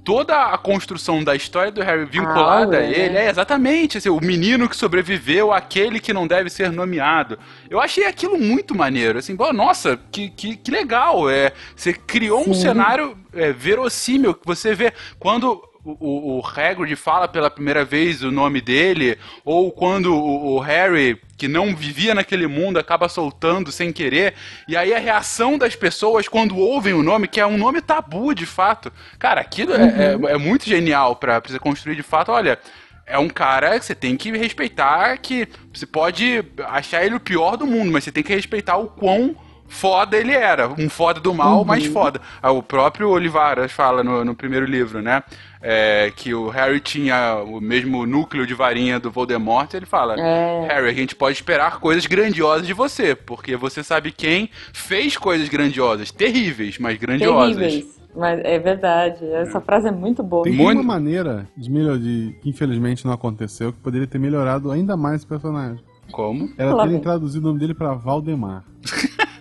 [0.04, 4.20] toda a construção da história do Harry vinculada ah, a ele é exatamente assim, o
[4.20, 7.38] menino que sobreviveu, aquele que não deve ser nomeado.
[7.70, 12.44] Eu achei aquilo muito maneiro, assim, pô, nossa, que, que, que legal, é, você criou
[12.44, 12.50] Sim.
[12.50, 18.22] um cenário é, verossímil, que você vê quando o, o Hagrid fala pela primeira vez
[18.22, 23.72] o nome dele, ou quando o, o, Harry, que não vivia naquele mundo, acaba soltando
[23.72, 24.34] sem querer,
[24.68, 28.32] e aí a reação das pessoas quando ouvem o nome, que é um nome tabu
[28.34, 28.92] de fato.
[29.18, 30.28] Cara, aquilo é, uhum.
[30.28, 32.30] é, é, muito genial pra, pra você construir de fato.
[32.30, 32.58] Olha,
[33.04, 37.56] é um cara que você tem que respeitar, que você pode achar ele o pior
[37.56, 39.36] do mundo, mas você tem que respeitar o quão
[39.72, 40.68] foda ele era.
[40.68, 41.64] Um foda do mal, uhum.
[41.64, 42.20] mas foda.
[42.42, 45.22] Ah, o próprio Olivaras fala no, no primeiro livro, né?
[45.60, 50.66] É, que o Harry tinha o mesmo núcleo de varinha do Voldemort, ele fala: é.
[50.68, 55.48] Harry, a gente pode esperar coisas grandiosas de você, porque você sabe quem fez coisas
[55.48, 57.56] grandiosas, terríveis, mas grandiosas.
[57.56, 58.02] Terríveis.
[58.14, 60.44] Mas é verdade, essa frase é muito boa.
[60.44, 60.80] Tem muito...
[60.80, 65.22] uma maneira de melhorar, de, que infelizmente não aconteceu, que poderia ter melhorado ainda mais
[65.22, 65.82] o personagem.
[66.10, 66.50] Como?
[66.58, 68.64] Era terem traduzido o nome dele para Valdemar.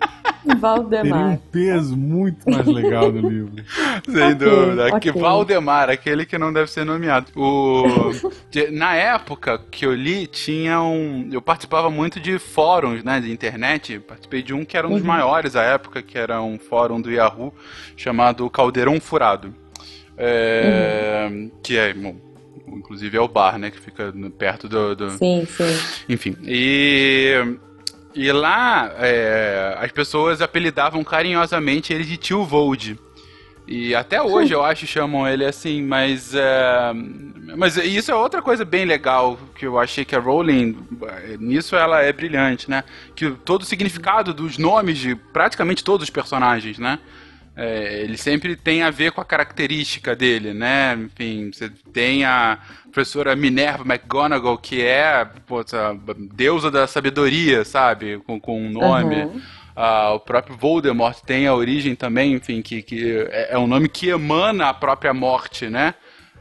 [0.59, 1.03] Valdemar.
[1.03, 3.63] Teria um peso muito mais legal no livro.
[4.05, 4.87] Sem okay, dúvida.
[4.87, 4.99] Okay.
[4.99, 7.31] Que Valdemar, aquele que não deve ser nomeado.
[7.35, 7.83] O...
[8.71, 11.29] Na época que eu li, tinha um.
[11.31, 13.99] Eu participava muito de fóruns né, de internet.
[13.99, 15.07] Participei de um que era um dos uhum.
[15.07, 17.53] maiores à época, que era um fórum do Yahoo
[17.95, 19.53] chamado Caldeirão Furado.
[20.17, 21.27] É...
[21.29, 21.51] Uhum.
[21.63, 21.93] Que é.
[21.93, 22.15] Bom,
[22.67, 23.71] inclusive é o bar, né?
[23.71, 24.95] Que fica perto do.
[24.95, 25.11] do...
[25.11, 26.03] Sim, sim.
[26.09, 26.35] Enfim.
[26.43, 27.57] E
[28.13, 32.99] e lá, é, as pessoas apelidavam carinhosamente ele de tio Vold.
[33.67, 36.91] E até hoje eu acho chamam ele assim, mas é,
[37.55, 40.77] mas isso é outra coisa bem legal que eu achei que a Rowling
[41.39, 42.83] nisso ela é brilhante, né?
[43.15, 46.99] Que todo o significado dos nomes de praticamente todos os personagens, né?
[47.55, 50.93] É, ele sempre tem a ver com a característica dele, né?
[50.93, 52.57] Enfim, você tem a
[52.91, 55.63] professora Minerva McGonagall, que é pô,
[56.33, 58.19] deusa da sabedoria, sabe?
[58.25, 59.23] Com, com um nome.
[59.23, 59.41] Uhum.
[59.75, 63.87] Uh, o próprio Voldemort tem a origem também, enfim, que, que é, é um nome
[63.87, 65.93] que emana a própria morte, né?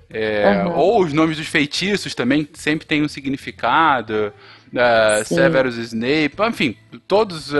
[0.09, 0.77] É, uhum.
[0.77, 4.33] Ou os nomes dos feitiços também sempre têm um significado.
[4.73, 6.77] Uh, Severus Snape, enfim,
[7.09, 7.53] todos.
[7.53, 7.59] Uh,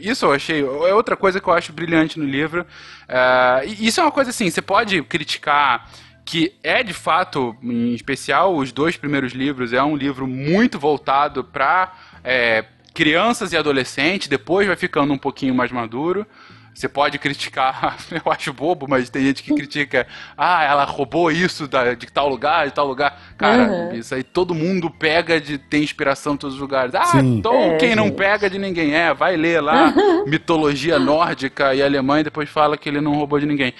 [0.00, 0.60] isso eu achei.
[0.60, 2.62] É outra coisa que eu acho brilhante no livro.
[2.62, 5.88] Uh, isso é uma coisa assim, você pode criticar
[6.24, 11.42] que é de fato, em especial, os dois primeiros livros, é um livro muito voltado
[11.42, 16.26] para é, crianças e adolescentes, depois vai ficando um pouquinho mais maduro.
[16.74, 21.66] Você pode criticar, eu acho bobo, mas tem gente que critica, ah, ela roubou isso
[21.66, 23.20] da, de tal lugar, de tal lugar.
[23.36, 23.94] Cara, uhum.
[23.94, 26.94] isso aí todo mundo pega de ter inspiração em todos os lugares.
[26.94, 27.40] Ah, Sim.
[27.42, 28.94] Tolkien é, não pega de ninguém.
[28.94, 29.92] É, vai ler lá
[30.26, 33.74] mitologia nórdica e alemã e depois fala que ele não roubou de ninguém.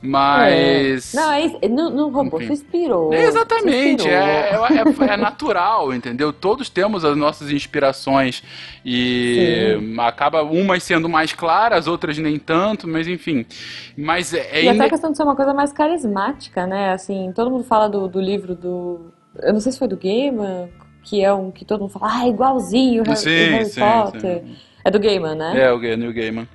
[0.00, 1.14] Mas.
[1.14, 1.16] É.
[1.16, 2.54] Não, é, não, não roubou, Enfim.
[2.54, 3.12] se inspirou.
[3.12, 4.16] Exatamente, se inspirou.
[4.16, 6.32] É, é, é, natural, entendeu?
[6.32, 8.42] Todos temos as nossas inspirações
[8.84, 10.00] e Sim.
[10.00, 13.46] acaba umas sendo mais claras, outras nem tanto, mas enfim.
[13.96, 16.92] Mas é, e até a questão de ser uma coisa mais carismática, né?
[16.92, 19.12] Assim, todo mundo fala do, do livro do.
[19.42, 20.68] Eu não sei se foi do Gaiman,
[21.02, 24.42] que é um que todo mundo fala, ah, igualzinho o Harry, sim, Harry sim, Potter.
[24.44, 24.56] Sim.
[24.84, 25.60] É do Gaiman, né?
[25.60, 26.48] É, o Neil Gaiman.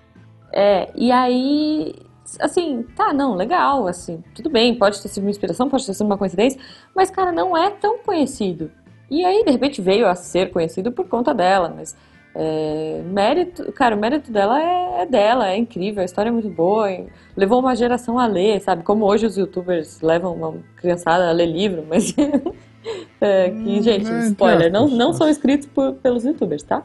[0.52, 1.95] É, e aí
[2.39, 6.06] assim, tá, não, legal, assim, tudo bem, pode ter sido uma inspiração, pode ter sido
[6.06, 6.60] uma coincidência,
[6.95, 8.69] mas, cara, não é tão conhecido.
[9.10, 11.95] E aí, de repente, veio a ser conhecido por conta dela, mas
[12.35, 16.49] é, mérito, cara, o mérito dela é, é, dela, é incrível, a história é muito
[16.49, 16.87] boa,
[17.35, 18.83] levou uma geração a ler, sabe?
[18.83, 22.15] Como hoje os youtubers levam uma criançada a ler livro, mas.
[23.19, 26.83] é, que, hum, gente, é, spoiler, não, não são escritos por, pelos youtubers, tá?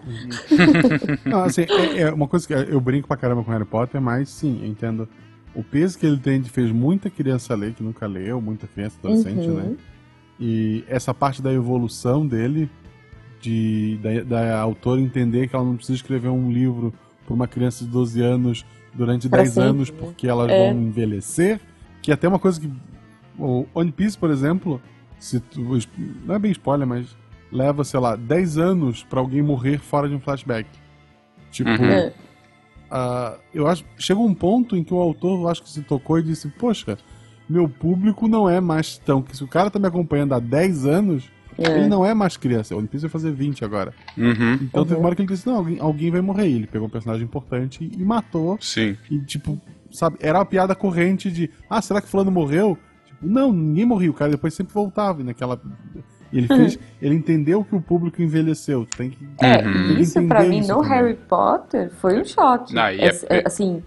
[1.24, 4.30] não, assim, é, é, uma coisa que eu brinco pra caramba com Harry Potter, mas
[4.30, 5.08] sim, eu entendo
[5.54, 8.96] o peso que ele tem de fez muita criança ler que nunca leu, muita criança,
[8.98, 9.54] adolescente, uhum.
[9.54, 9.76] né?
[10.40, 12.68] E essa parte da evolução dele
[13.44, 17.84] de, da, da autora entender que ela não precisa escrever um livro para uma criança
[17.84, 19.96] de 12 anos durante pra 10 sempre, anos né?
[19.98, 20.58] porque elas é.
[20.58, 21.60] vão envelhecer.
[22.00, 22.70] Que é até uma coisa que.
[23.36, 24.80] O One Piece, por exemplo,
[25.18, 25.60] se tu,
[26.24, 27.16] não é bem spoiler, mas
[27.50, 30.68] leva, sei lá, 10 anos para alguém morrer fora de um flashback.
[31.50, 31.70] Tipo.
[31.70, 32.08] Uhum.
[32.08, 33.84] Uh, eu acho.
[33.98, 36.96] Chega um ponto em que o autor, eu acho que se tocou e disse: Poxa,
[37.48, 39.20] meu público não é mais tão.
[39.20, 41.78] Que se o cara tá me acompanhando há 10 anos, é.
[41.78, 43.92] Ele não é mais criança, o One Piece vai fazer 20 agora.
[44.16, 44.54] Uhum.
[44.54, 44.88] Então uhum.
[44.88, 46.48] teve uma hora que ele disse: não, alguém, alguém vai morrer.
[46.48, 48.58] Ele pegou um personagem importante e matou.
[48.60, 48.96] Sim.
[49.10, 52.78] E, tipo, sabe, era uma piada corrente de: ah, será que Fulano morreu?
[53.06, 54.10] Tipo, não, ninguém morreu.
[54.10, 55.60] O cara depois sempre voltava naquela.
[56.32, 56.78] Ele fez.
[57.00, 58.86] ele entendeu que o público envelheceu.
[58.96, 59.28] Tem que.
[59.40, 59.98] É, uhum.
[59.98, 60.90] isso pra mim isso no também.
[60.90, 62.74] Harry Potter foi um choque.
[62.74, 63.82] Não, é, é, assim,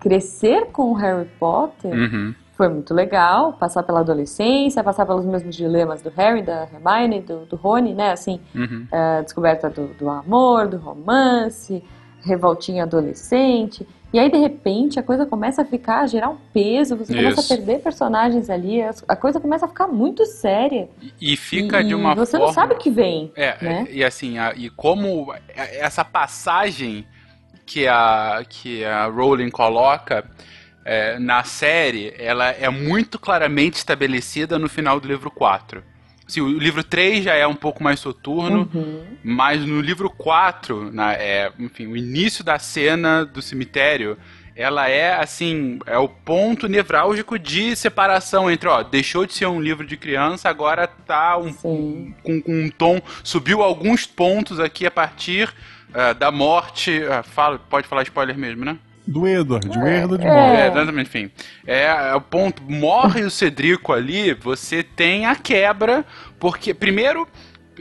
[0.00, 1.92] crescer com o Harry Potter.
[1.92, 7.20] Uhum foi muito legal, passar pela adolescência, passar pelos mesmos dilemas do Harry, da Hermione,
[7.20, 8.86] do, do Rony, né, assim, uhum.
[8.90, 11.84] uh, descoberta do, do, amor, do romance,
[12.22, 16.96] revoltinha adolescente, e aí de repente a coisa começa a ficar, a gerar um peso,
[16.96, 17.22] você Isso.
[17.22, 20.88] começa a perder personagens ali, a coisa começa a ficar muito séria.
[21.20, 22.46] E, e fica e, de uma você forma...
[22.46, 23.86] não sabe o que vem, é, né?
[23.90, 27.04] E assim, a, e como essa passagem
[27.66, 30.24] que a, que a Rowling coloca
[30.86, 35.82] é, na série, ela é muito claramente estabelecida no final do livro 4.
[36.24, 39.04] Assim, o livro 3 já é um pouco mais soturno, uhum.
[39.22, 44.16] mas no livro 4, na, é, enfim, o início da cena do cemitério,
[44.54, 49.60] ela é assim, é o ponto nevrálgico de separação entre, ó, deixou de ser um
[49.60, 54.90] livro de criança, agora tá um, com, com, um tom, subiu alguns pontos aqui a
[54.90, 55.52] partir
[55.90, 58.78] uh, da morte, uh, fala, pode falar spoiler mesmo, né?
[59.06, 60.28] Do Edward, o Edward é.
[60.28, 60.56] morre.
[60.56, 61.30] É, exatamente, enfim.
[61.66, 66.04] É, é, o ponto, morre o Cedrico ali, você tem a quebra,
[66.38, 67.28] porque primeiro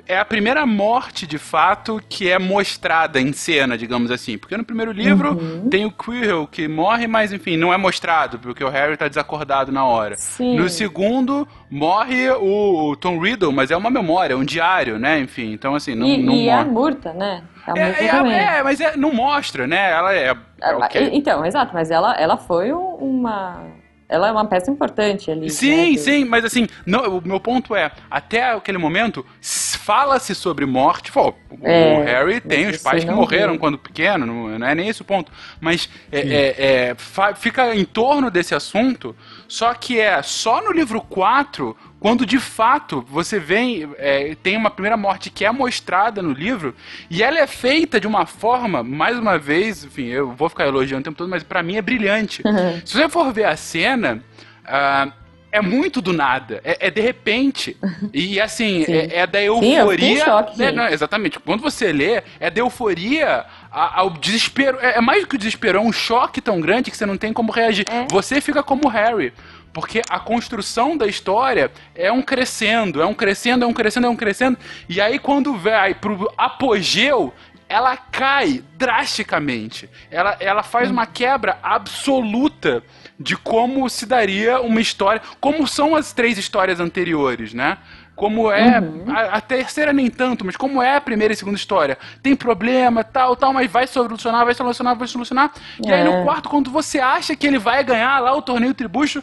[0.07, 4.37] é a primeira morte, de fato, que é mostrada em cena, digamos assim.
[4.37, 5.69] Porque no primeiro livro uhum.
[5.69, 9.71] tem o Quirrell que morre, mas enfim, não é mostrado, porque o Harry tá desacordado
[9.71, 10.15] na hora.
[10.15, 10.55] Sim.
[10.55, 15.19] No segundo, morre o, o, Tom Riddle, mas é uma memória, é um diário, né?
[15.19, 17.43] Enfim, então assim, não, e, não e é a Murta, né?
[17.75, 19.91] É, é, é, mas é, não mostra, né?
[19.91, 20.35] Ela é.
[20.61, 21.09] é okay.
[21.13, 23.63] Então, exato, mas ela, ela foi uma.
[24.07, 25.49] Ela é uma peça importante ali.
[25.49, 25.97] Sim, né?
[25.97, 31.11] sim, mas assim, não, o meu ponto é, até aquele momento, fala-se sobre morte.
[31.11, 33.59] Pô, é, o Harry tem os pais que morreram viu.
[33.59, 35.31] quando pequeno, não, não, é nem esse o ponto.
[35.59, 36.95] Mas é, é, é
[37.35, 39.15] fica em torno desse assunto,
[39.47, 44.69] só que é só no livro 4 quando de fato você vem, é, tem uma
[44.69, 46.75] primeira morte que é mostrada no livro,
[47.09, 51.01] e ela é feita de uma forma, mais uma vez, enfim, eu vou ficar elogiando
[51.01, 52.43] o tempo todo, mas para mim é brilhante.
[52.45, 52.79] Uhum.
[52.85, 54.23] Se você for ver a cena.
[54.65, 56.59] Uh, é muito do nada.
[56.65, 57.77] É, é de repente.
[58.13, 60.17] E assim, é, é, da euforia.
[60.17, 60.71] Sim, choque, né?
[60.71, 61.39] Não, exatamente.
[61.39, 64.77] Quando você lê, é da euforia ao desespero.
[64.81, 67.15] É, é, mais do que o desespero, é um choque tão grande que você não
[67.15, 67.85] tem como reagir.
[67.89, 68.05] É.
[68.11, 69.31] Você fica como Harry.
[69.75, 74.09] Porque a construção da história é um crescendo, é um crescendo, é um crescendo, é
[74.09, 74.57] um crescendo.
[74.87, 77.33] E aí, quando vai pro apogeu,
[77.67, 79.89] ela cai drasticamente.
[80.09, 82.81] Ela, ela faz uma quebra absoluta
[83.19, 87.77] de como se daria uma história, como são as três histórias anteriores, né?
[88.15, 88.79] Como é.
[88.79, 89.13] Uhum.
[89.13, 91.97] A, a, terceira nem tanto, mas como é a primeira e segunda história.
[92.23, 95.51] Tem problema, tal, tal, mas vai solucionar, vai solucionar, vai solucionar.
[95.85, 95.89] É.
[95.89, 96.23] E aí no é.
[96.23, 99.21] quarto, quando você acha que ele vai ganhar lá o torneio tribucho,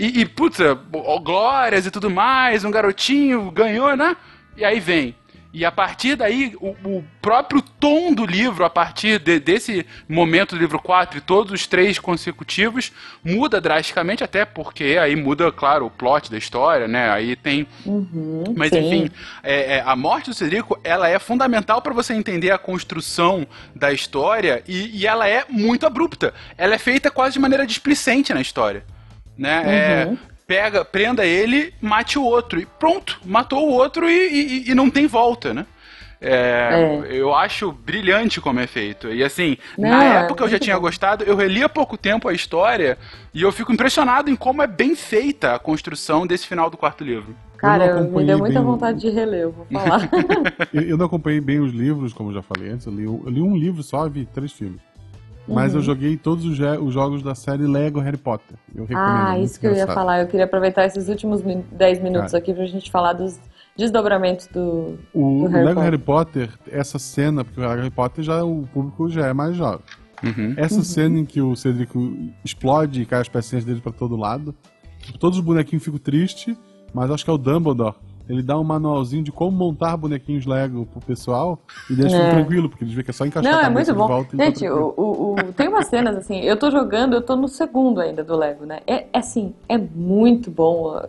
[0.00, 0.58] e, e putz,
[1.22, 4.16] glórias e tudo mais, um garotinho ganhou, né?
[4.56, 5.14] E aí vem.
[5.52, 10.54] E a partir daí, o, o próprio tom do livro, a partir de, desse momento
[10.54, 15.84] do livro 4 e todos os três consecutivos, muda drasticamente, até porque aí muda, claro,
[15.84, 17.10] o plot da história, né?
[17.10, 17.66] Aí tem.
[17.84, 18.78] Uhum, Mas sim.
[18.78, 19.10] enfim,
[19.42, 23.92] é, é, a morte do Cedrico ela é fundamental para você entender a construção da
[23.92, 26.32] história e, e ela é muito abrupta.
[26.56, 28.82] Ela é feita quase de maneira displicente na história
[29.40, 29.62] né?
[29.64, 30.12] É, uhum.
[30.12, 32.60] É, pega, prenda ele, mate o outro.
[32.60, 35.64] E pronto, matou o outro e, e, e não tem volta, né?
[36.20, 37.16] É, é.
[37.16, 39.08] Eu acho brilhante como é feito.
[39.08, 40.82] E assim, não, na época eu já tinha bom.
[40.82, 42.98] gostado, eu reli há pouco tempo a história
[43.32, 47.02] e eu fico impressionado em como é bem feita a construção desse final do quarto
[47.02, 47.34] livro.
[47.56, 50.08] Cara, eu me deu muita vontade de reler, eu vou falar.
[50.72, 52.86] eu, não acompanhei bem os livros, como eu já falei antes.
[52.86, 54.80] Eu li, eu li um livro só e vi três filmes.
[55.50, 55.78] Mas uhum.
[55.78, 58.56] eu joguei todos os, os, jogos da série Lego Harry Potter.
[58.74, 59.26] Eu recomendo.
[59.26, 60.20] Ah, isso que eu ia falar.
[60.20, 62.42] Eu queria aproveitar esses últimos 10 minutos Cara.
[62.42, 63.38] aqui pra gente falar dos
[63.76, 65.82] desdobramentos do, o, do Harry Lego Potter.
[65.82, 69.84] Harry Potter, essa cena, porque o Harry Potter já o público já é mais jovem.
[70.22, 70.54] Uhum.
[70.56, 70.82] Essa uhum.
[70.82, 74.54] cena em que o Cedrico explode e cai as pecinhas dele para todo lado,
[75.18, 76.56] todos os bonequinhos ficam tristes,
[76.92, 77.94] mas acho que é o Dumbledore
[78.30, 81.58] ele dá um manualzinho de como montar bonequinhos Lego pro pessoal
[81.90, 82.30] e deixa é.
[82.30, 84.06] tranquilo, porque eles veem que é só encaixar Não, a é muito bom.
[84.06, 87.48] Volta Gente, o, o, o, tem umas cenas assim, eu tô jogando, eu tô no
[87.48, 88.80] segundo ainda do Lego, né?
[88.86, 91.02] É, é assim, é muito bom.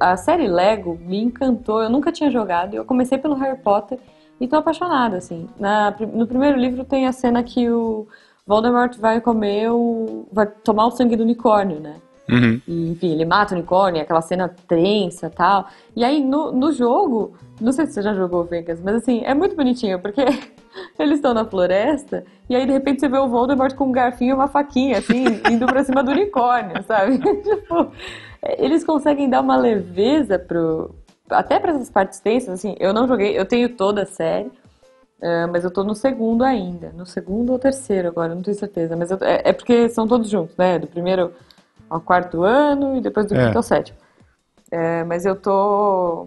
[0.00, 3.98] A série Lego me encantou, eu nunca tinha jogado, eu comecei pelo Harry Potter
[4.40, 5.48] e tô apaixonada, assim.
[5.58, 8.08] Na, no primeiro livro tem a cena que o
[8.44, 10.26] Voldemort vai comer o...
[10.32, 11.96] vai tomar o sangue do unicórnio, né?
[12.28, 12.60] Uhum.
[12.66, 15.68] E, enfim, ele mata o unicórnio, aquela cena tensa e tal.
[15.94, 19.34] E aí, no, no jogo, não sei se você já jogou Vegas, mas assim, é
[19.34, 20.22] muito bonitinho, porque
[20.98, 24.30] eles estão na floresta, e aí de repente você vê o Voldemort com um garfinho
[24.30, 27.18] e uma faquinha, assim, indo pra cima do unicórnio, sabe?
[27.42, 27.92] tipo,
[28.58, 30.94] eles conseguem dar uma leveza pro.
[31.30, 35.48] Até para essas partes tensas, assim, eu não joguei, eu tenho toda a série, uh,
[35.50, 36.92] mas eu tô no segundo ainda.
[36.94, 38.94] No segundo ou terceiro agora, não tenho certeza.
[38.94, 40.78] Mas eu, é, é, porque são todos juntos, né?
[40.78, 41.32] Do primeiro
[41.94, 43.46] ao quarto ano e depois do é.
[43.46, 43.96] quinto ao sétimo.
[44.70, 46.26] É, mas eu tô.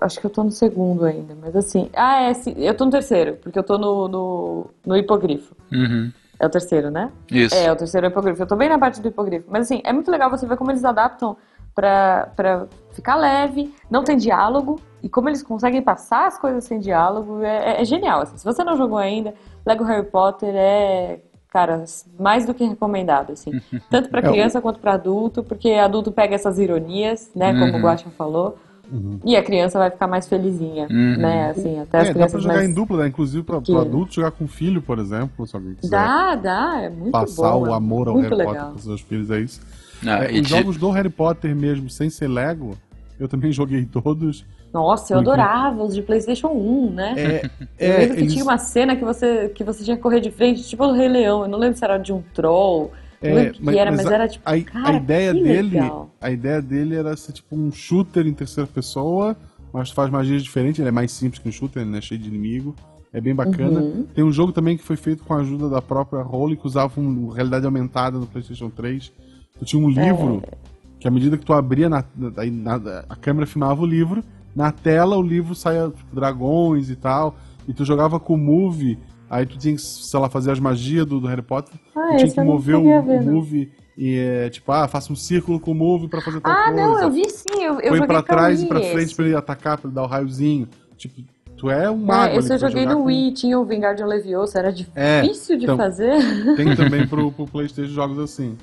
[0.00, 1.90] Acho que eu tô no segundo ainda, mas assim.
[1.96, 5.56] Ah, é, sim, eu tô no terceiro, porque eu tô no, no, no hipogrifo.
[5.72, 6.12] Uhum.
[6.38, 7.10] É o terceiro, né?
[7.30, 7.54] Isso.
[7.54, 8.42] É, é o terceiro é o hipogrifo.
[8.42, 9.46] Eu tô bem na parte do hipogrifo.
[9.48, 11.36] Mas assim, é muito legal você ver como eles adaptam
[11.74, 16.78] pra, pra ficar leve, não tem diálogo, e como eles conseguem passar as coisas sem
[16.78, 18.20] diálogo, é, é, é genial.
[18.20, 18.36] Assim.
[18.36, 19.32] Se você não jogou ainda,
[19.64, 21.84] Lego Harry Potter é cara,
[22.18, 23.60] mais do que recomendado, assim.
[23.90, 27.76] Tanto para é, criança quanto para adulto, porque adulto pega essas ironias, né, como o
[27.76, 27.82] uhum.
[27.82, 28.58] Guaxa falou.
[28.90, 29.20] Uhum.
[29.24, 31.18] E a criança vai ficar mais felizinha, uhum.
[31.18, 31.50] né?
[31.50, 32.70] Assim, até as é, crianças dá pra jogar mais...
[32.70, 33.08] em dupla, né?
[33.08, 35.90] Inclusive pra, pro adulto jogar com filho, por exemplo, se alguém quiser.
[35.90, 38.54] Dá, dá, é muito Passar bom, o amor ao Harry legal.
[38.54, 39.60] Potter com seus filhos, é isso.
[40.06, 40.48] Ah, é, os de...
[40.48, 42.78] jogos do Harry Potter mesmo, sem ser Lego,
[43.20, 44.44] eu também joguei todos.
[44.72, 47.14] Nossa, eu adorava os de PlayStation 1, né?
[47.16, 48.32] É, eu é, lembro que eles...
[48.32, 51.08] tinha uma cena que você, que você tinha que correr de frente, tipo do Rei
[51.08, 51.42] Leão.
[51.42, 52.92] Eu não lembro se era de um troll.
[53.20, 54.48] É, não lembro mas, que era, mas, mas era tipo.
[54.48, 55.70] A, cara, a ideia dele.
[55.70, 56.14] Legal.
[56.20, 59.36] A ideia dele era ser tipo um shooter em terceira pessoa,
[59.72, 60.78] mas faz magias diferentes.
[60.78, 62.74] Ele é mais simples que um shooter, ele é cheio de inimigo.
[63.12, 63.80] É bem bacana.
[63.80, 64.06] Uhum.
[64.14, 67.00] Tem um jogo também que foi feito com a ajuda da própria Role, que usava
[67.00, 69.10] uma realidade aumentada no PlayStation 3.
[69.58, 70.56] Tu tinha um livro é.
[71.00, 74.22] que, à medida que tu abria, na, na, na, a câmera filmava o livro
[74.58, 77.36] na tela o livro saia tipo, dragões e tal,
[77.68, 78.98] e tu jogava com o Move,
[79.30, 82.16] aí tu tinha que, sei lá, fazer as magias do, do Harry Potter, ah, tu
[82.16, 85.74] tinha que mover o, o Move e é, tipo, ah, faça um círculo com o
[85.76, 86.70] Move pra fazer tal ah, coisa.
[86.82, 89.14] Ah, não, eu vi sim, eu, eu Põe pra trás e pra frente esse.
[89.14, 90.68] pra ele atacar, pra ele dar o raiozinho.
[90.96, 91.22] Tipo,
[91.56, 92.34] Tu é um mago.
[92.34, 95.64] É, esse eu joguei no com- Wii, tinha o Vingardium Leviosa, era É, difícil de
[95.64, 95.76] então.
[95.76, 96.14] fazer.
[96.56, 98.56] Tem também pro, pro Playstation jogos assim.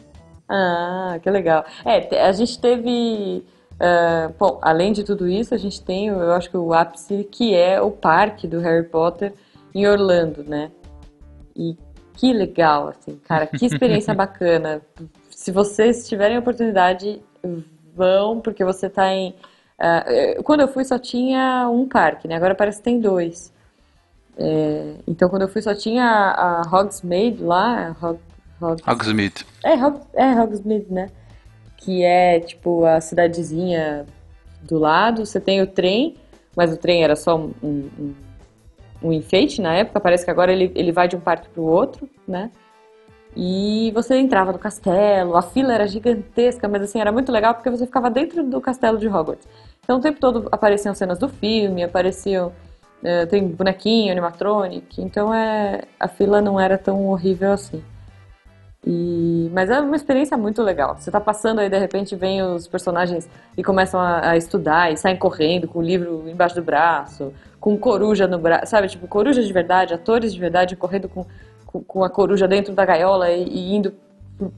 [0.47, 1.65] Ah, que legal.
[1.83, 3.43] É, a gente teve.
[3.79, 7.53] Ah, bom, além de tudo isso, a gente tem, eu acho que o ápice, que
[7.53, 9.33] é o parque do Harry Potter
[9.73, 10.71] em Orlando, né?
[11.55, 11.75] E
[12.13, 14.81] que legal, assim, cara, que experiência bacana.
[15.29, 17.21] Se vocês tiverem oportunidade,
[17.93, 19.35] vão, porque você tá em.
[19.77, 22.35] eh, quando eu fui só tinha um parque, né?
[22.35, 23.53] Agora parece que tem dois.
[24.37, 28.19] É, então quando eu fui só tinha a, a Hogsmeade lá, Hog,
[28.61, 29.45] Hog- Hogsmeade.
[29.63, 31.09] é, Hog, é Hogsmeade, né?
[31.85, 34.05] Que é tipo a cidadezinha
[34.63, 35.25] do lado.
[35.25, 36.15] Você tem o trem,
[36.55, 38.13] mas o trem era só um, um,
[39.03, 39.99] um- enfeite na época.
[39.99, 42.49] Parece que agora ele, ele vai de um parque para o outro, né?
[43.37, 47.69] E você entrava no castelo, a fila era gigantesca, mas assim, era muito legal porque
[47.69, 49.45] você ficava dentro do castelo de Hogwarts.
[49.83, 52.53] Então o tempo todo apareciam cenas do filme, apareciam.
[53.03, 57.83] eh, tem bonequinho, animatronic, então é, a fila não era tão horrível assim.
[58.85, 60.95] E, mas é uma experiência muito legal.
[60.95, 63.27] Você tá passando aí, de repente, vem os personagens
[63.57, 67.75] e começam a, a estudar e saem correndo com o livro embaixo do braço, com
[67.77, 68.87] coruja no braço, sabe?
[68.87, 71.25] Tipo, coruja de verdade, atores de verdade correndo com,
[71.65, 73.91] com, com a coruja dentro da gaiola e, e indo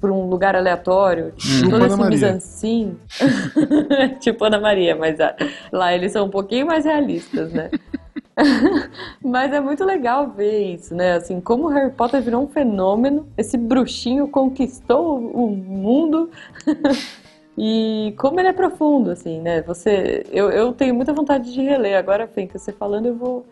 [0.02, 1.32] para um lugar aleatório.
[1.38, 2.98] Tipo Todo esse mise-en-scene.
[4.20, 5.36] tipo Ana Maria, mas ah,
[5.72, 7.70] lá eles são um pouquinho mais realistas, né?
[9.24, 11.14] Mas é muito legal ver isso, né?
[11.14, 16.30] Assim, como o Harry Potter virou um fenômeno, esse bruxinho conquistou o mundo
[17.58, 19.62] e como ele é profundo, assim, né?
[19.64, 21.98] Você, eu, eu tenho muita vontade de reler.
[21.98, 23.46] Agora, Fenka, você falando, eu vou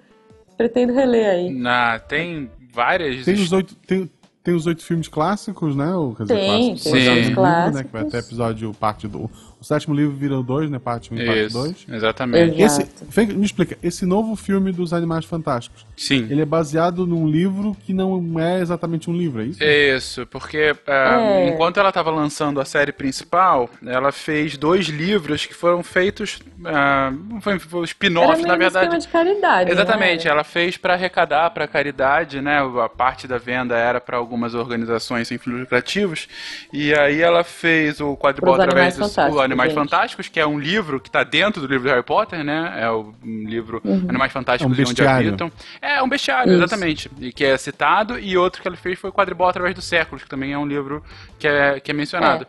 [0.55, 1.49] pretendo reler aí.
[1.51, 3.25] Na, tem várias.
[3.25, 4.09] Tem os oito, tem,
[4.43, 5.93] tem os oito filmes clássicos, né?
[5.95, 7.81] Ou, quer dizer, Tem, clássicos, tem o os filmes livro, Né, clássicos.
[7.81, 9.29] que vai até episódio parte do.
[9.65, 10.77] O sétimo livro vira dois, né?
[10.77, 11.85] Parte 1 um e parte Isso, 2.
[11.89, 12.61] exatamente.
[12.61, 12.87] Exato.
[13.09, 16.27] Esse, me explica, esse novo filme dos Animais Fantásticos, Sim.
[16.29, 19.63] ele é baseado num livro que não é exatamente um livro, é isso?
[19.63, 21.49] Isso, porque ah, É.
[21.49, 26.37] enquanto ela estava lançando a série principal, ela fez dois livros que foram feitos.
[26.59, 28.99] não foi, foi Era spin-off, na um verdade.
[28.99, 30.31] de caridade, Exatamente, né?
[30.31, 32.59] ela fez para arrecadar para caridade, né?
[32.83, 36.27] A parte da venda era para algumas organizações sem fins lucrativos.
[36.71, 39.79] E aí ela fez o quadribol através Animais dos Fantásticos, Animais gente.
[39.79, 42.73] Fantásticos, que é um livro que está dentro do livro do Harry Potter, né?
[42.77, 44.05] É o um livro Uhum.
[44.07, 45.51] Animais Fantásticos É um e onde habitam.
[45.81, 46.63] É um bestiário, Isso.
[46.63, 47.11] exatamente.
[47.19, 48.19] E que é citado.
[48.19, 50.65] E outro que ela fez foi o quadribol através dos séculos, que também é um
[50.65, 51.03] livro
[51.39, 52.47] que é, que é mencionado.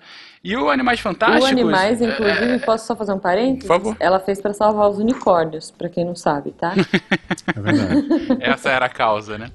[0.49, 1.43] E o Animais Fantásticos.
[1.45, 3.67] O Animais, é- inclusive, posso só fazer um parênteses?
[3.67, 3.97] Por favor.
[3.99, 6.73] Ela fez pra salvar os unicórnios, pra quem não sabe, tá?
[7.57, 8.07] É verdade.
[8.41, 9.51] Essa era a causa, né?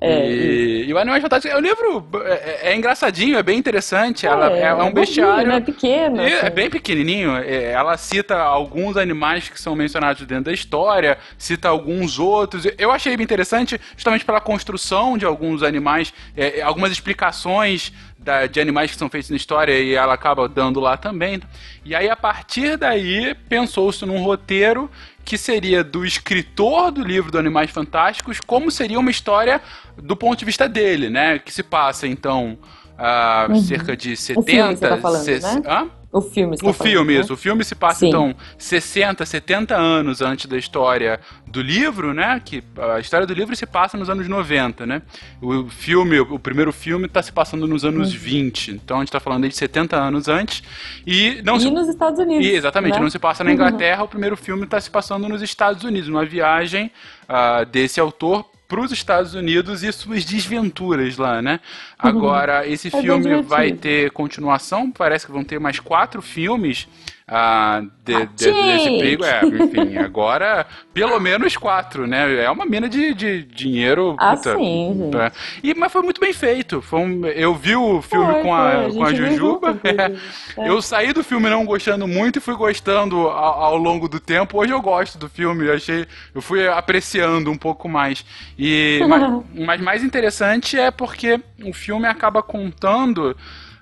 [0.00, 1.56] É, e, e o Animais Fantásticos.
[1.56, 4.26] O livro é, é engraçadinho, é bem interessante.
[4.26, 5.48] ela, é, é um bestiário.
[5.48, 5.60] né?
[5.60, 6.20] Pequeno.
[6.20, 6.46] E assim.
[6.46, 7.36] É bem pequenininho.
[7.36, 12.66] é, Ela cita alguns animais que são mencionados dentro da história, cita alguns outros.
[12.76, 17.90] Eu achei bem interessante, justamente pela construção de alguns animais, é, algumas explicações
[18.24, 21.40] da- de animais que são feitos na história e ela acaba dando lá também.
[21.84, 24.90] E aí, a partir daí, pensou-se num roteiro
[25.24, 29.60] que seria do escritor do livro do Animais Fantásticos, como seria uma história
[29.96, 31.38] do ponto de vista dele, né?
[31.38, 32.58] Que se passa, então,
[32.98, 34.40] ah, cerca de 70...
[34.40, 34.46] Uhum.
[34.46, 35.62] filme você tá falando, se- né?
[35.66, 35.88] Hã?
[36.16, 37.20] O filme, O tá falando, filme, né?
[37.20, 37.34] isso.
[37.34, 38.08] O filme se passa, Sim.
[38.08, 42.40] então, 60, 70 anos antes da história do livro, né?
[42.44, 42.62] Que
[42.94, 45.02] a história do livro se passa nos anos 90, né?
[45.42, 48.18] O filme, o primeiro filme está se passando nos anos Uhum.
[48.20, 48.70] 20.
[48.70, 50.62] Então a gente está falando aí de 70 anos antes.
[51.04, 52.46] E não se E nos Estados Unidos.
[52.46, 53.00] e, exatamente, né?
[53.00, 56.24] não se passa na Inglaterra, o primeiro filme está se passando nos Estados Unidos, uma
[56.24, 56.92] viagem
[57.28, 61.60] ah, desse autor para os Estados Unidos e suas desventuras lá, né?
[61.98, 66.88] Agora, esse É filme vai ter continuação, parece que vão ter mais quatro filmes
[67.26, 68.62] ah, de- de- Achei!
[68.76, 69.24] desse perigo.
[69.24, 72.42] É, enfim, agora pelo menos quatro, né?
[72.44, 74.14] É uma mina de, de dinheiro.
[74.18, 76.82] Ah, puta, sim, pra- E, mas foi muito bem feito.
[76.82, 79.80] Foi um- eu vi o filme Foi, com a, foi, a com a Jujuba.
[79.84, 80.14] É.
[80.68, 84.58] Eu saí do filme não gostando muito e fui gostando ao, ao longo do tempo.
[84.58, 88.24] Hoje eu gosto do filme, eu achei, eu fui apreciando um pouco mais.
[88.56, 93.36] E mas, mas mais interessante é porque o filme acaba contando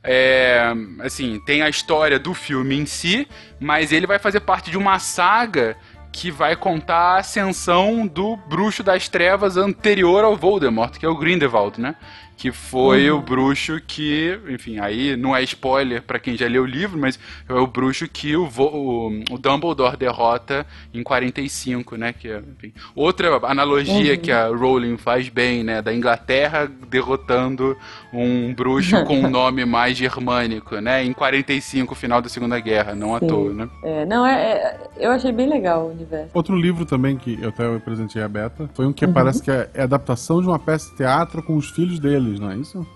[0.05, 3.29] é, assim, tem a história do filme em si,
[3.61, 5.77] mas ele vai fazer parte de uma saga
[6.13, 11.17] que vai contar a ascensão do bruxo das trevas anterior ao Voldemort, que é o
[11.17, 11.95] Grindelwald, né?
[12.43, 13.19] Que foi uhum.
[13.19, 17.17] o bruxo que, enfim, aí não é spoiler para quem já leu o livro, mas
[17.49, 22.13] é o bruxo que o, o, o Dumbledore derrota em 45, né?
[22.13, 24.19] Que é, enfim, outra analogia uhum.
[24.19, 25.81] que a Rowling faz bem, né?
[25.81, 27.77] Da Inglaterra derrotando
[28.13, 31.05] um bruxo com um nome mais germânico, né?
[31.05, 33.25] Em 45, final da Segunda Guerra, não Sim.
[33.25, 33.69] à toa, né?
[33.85, 36.31] É, não, é, é, eu achei bem legal o universo.
[36.35, 39.13] Outro livro também que eu até apresentei a Beta foi um que uhum.
[39.13, 42.01] parece que é, é adaptação de uma peça de teatro com os filhos
[42.33, 42.87] deles, não é isso?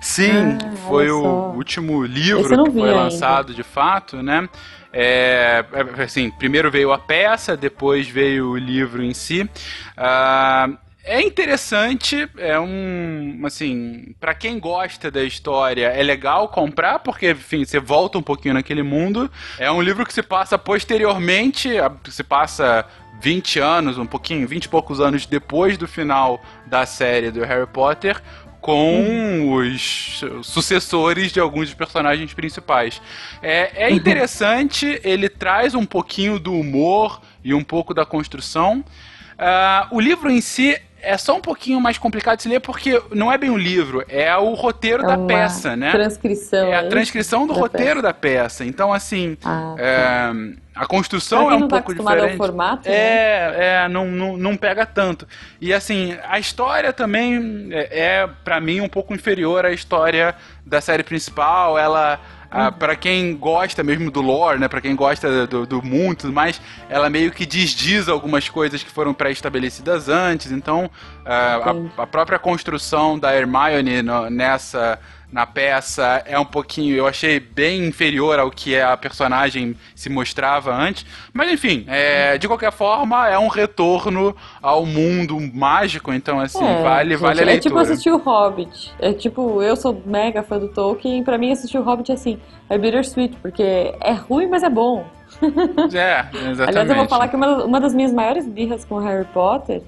[0.00, 3.02] Sim, ah, foi o último livro que foi ainda.
[3.02, 4.48] lançado de fato, né?
[4.92, 9.42] É, é, assim, primeiro veio a peça, depois veio o livro em si.
[9.42, 17.30] Uh, é interessante, é um, assim, para quem gosta da história, é legal comprar, porque,
[17.30, 19.30] enfim, você volta um pouquinho naquele mundo.
[19.58, 21.70] É um livro que se passa posteriormente,
[22.08, 22.86] se passa
[23.20, 27.66] 20 anos, um pouquinho, 20 e poucos anos depois do final da série do Harry
[27.66, 28.20] Potter,
[28.66, 33.00] com os sucessores de alguns dos personagens principais.
[33.40, 38.84] É, é interessante, ele traz um pouquinho do humor e um pouco da construção.
[39.34, 40.76] Uh, o livro em si
[41.06, 44.04] é só um pouquinho mais complicado de se ler porque não é bem um livro,
[44.08, 45.92] é o roteiro é da peça, né?
[45.92, 46.68] Transcrição.
[46.68, 48.02] É a é transcrição do da roteiro peça.
[48.02, 48.64] da peça.
[48.64, 49.82] Então, assim, ah, tá.
[49.82, 50.32] é,
[50.74, 52.32] a construção é um tá pouco diferente.
[52.32, 53.84] Ao formato, é, né?
[53.84, 55.26] é, não, não, não pega tanto.
[55.60, 60.34] E assim, a história também é, é para mim um pouco inferior à história
[60.64, 61.78] da série principal.
[61.78, 66.12] Ela ah, para quem gosta mesmo do lore, né, para quem gosta do, do mundo
[66.12, 70.52] e tudo mais, ela meio que desdiz algumas coisas que foram pré-estabelecidas antes.
[70.52, 70.90] Então,
[71.24, 74.98] ah, a, a, própria construção da Hermione no, nessa
[75.32, 80.74] na peça é um pouquinho, eu achei bem inferior ao que a personagem se mostrava
[80.74, 81.04] antes.
[81.32, 86.82] Mas enfim, é, de qualquer forma, é um retorno ao mundo mágico, então assim, é,
[86.82, 87.56] vale, gente, vale a leitura.
[87.56, 88.94] É tipo assistir o Hobbit.
[88.98, 92.38] É tipo, eu sou mega fã do Tolkien, pra mim assistir o Hobbit é assim,
[92.70, 95.06] é bittersweet, porque é ruim, mas é bom.
[95.94, 96.62] É, exatamente.
[96.68, 99.82] Aliás, eu vou falar que uma, uma das minhas maiores birras com Harry Potter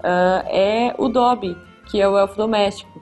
[0.00, 1.56] uh, é o Dobby,
[1.86, 2.95] que é o elfo doméstico.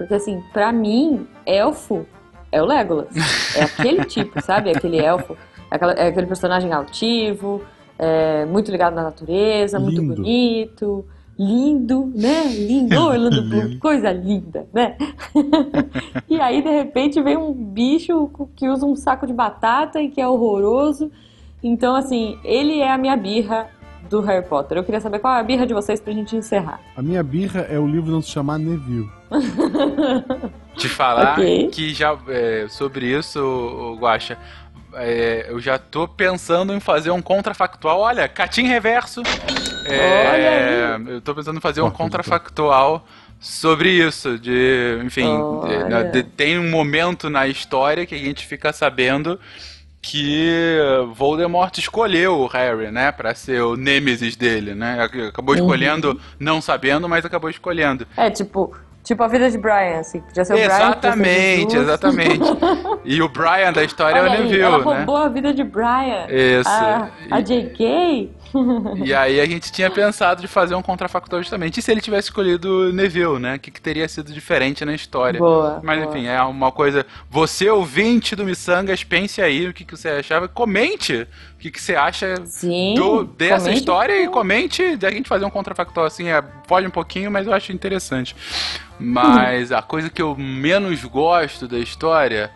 [0.00, 2.06] Porque, assim, pra mim, elfo
[2.50, 3.14] é o Legolas.
[3.54, 4.70] É aquele tipo, sabe?
[4.70, 5.36] Aquele elfo.
[5.70, 7.60] É, aquela, é aquele personagem altivo,
[7.98, 10.02] é, muito ligado na natureza, lindo.
[10.02, 11.04] muito bonito,
[11.38, 12.44] lindo, né?
[12.44, 14.96] Lindo, Orlando Bloom, coisa linda, né?
[16.26, 20.18] e aí, de repente, vem um bicho que usa um saco de batata e que
[20.18, 21.12] é horroroso.
[21.62, 23.68] Então, assim, ele é a minha birra
[24.10, 24.76] do Harry Potter.
[24.76, 26.80] Eu queria saber qual é a birra de vocês pra gente encerrar.
[26.96, 29.08] A minha birra é o livro não se chamar Neville.
[30.76, 31.68] Te falar okay.
[31.68, 34.36] que já é, sobre isso, Guaxa,
[34.94, 38.00] é, eu já tô pensando em fazer um contrafactual.
[38.00, 39.22] Olha, Catim Reverso.
[39.86, 43.06] É, eu tô pensando em fazer um contrafactual
[43.38, 44.38] sobre isso.
[44.38, 45.28] De, enfim,
[45.66, 49.38] de, de, tem um momento na história que a gente fica sabendo
[50.02, 50.78] que
[51.14, 55.02] Voldemort escolheu o Harry, né, para ser o nêmesis dele, né?
[55.28, 55.60] Acabou uhum.
[55.60, 56.18] escolhendo, uhum.
[56.38, 58.06] não sabendo, mas acabou escolhendo.
[58.16, 60.20] É, tipo, Tipo a vida de Brian, assim.
[60.20, 61.82] Podia ser o exatamente, Brian.
[61.82, 62.44] Exatamente,
[63.04, 64.84] E o Brian da história Olha é o Neville, ela né?
[64.84, 66.26] roubou a vida de Brian.
[66.28, 66.68] Isso.
[66.68, 68.30] A, a J.K.
[69.04, 71.78] e aí a gente tinha pensado de fazer um contrafactual justamente.
[71.78, 73.56] E se ele tivesse escolhido Neville, né?
[73.56, 75.38] O que, que teria sido diferente na história?
[75.38, 76.10] Boa, Mas boa.
[76.10, 77.06] enfim, é uma coisa.
[77.28, 80.48] Você, ouvinte do Missangas, pense aí o que, que você achava.
[80.48, 85.44] Comente o que, que você acha Sim, do, dessa história e comente a gente fazer
[85.44, 86.28] um contrafactual assim.
[86.28, 88.34] É, pode um pouquinho, mas eu acho interessante.
[88.98, 92.50] Mas a coisa que eu menos gosto da história.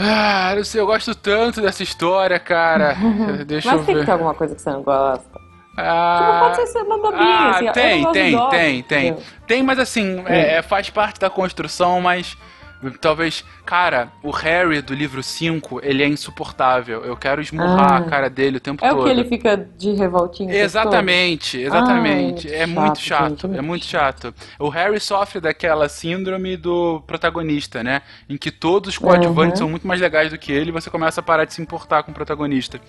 [0.00, 2.96] Ah, não sei, eu gosto tanto dessa história, cara.
[3.44, 4.00] Deixa Mas eu tem ver.
[4.02, 5.40] que ter alguma coisa que você não gosta.
[5.76, 7.72] Ah, tipo, pode ser uma bobinha, ah, assim.
[7.72, 9.16] Tem, tem, tem, tem.
[9.46, 12.36] Tem, mas assim, é, faz parte da construção, mas
[13.00, 17.04] Talvez, cara, o Harry do livro 5, ele é insuportável.
[17.04, 18.98] Eu quero esmurrar ah, a cara dele o tempo é todo.
[18.98, 20.50] É o que ele fica de revoltinho.
[20.50, 22.52] Exatamente, exatamente.
[22.52, 24.32] é, muito chato, é muito chato.
[24.58, 28.02] O Harry sofre daquela síndrome do protagonista, né?
[28.28, 29.66] Em que todos os coadjuvantes uhum.
[29.66, 32.04] são muito mais legais do que ele e você começa a parar de se importar
[32.04, 32.80] com o protagonista.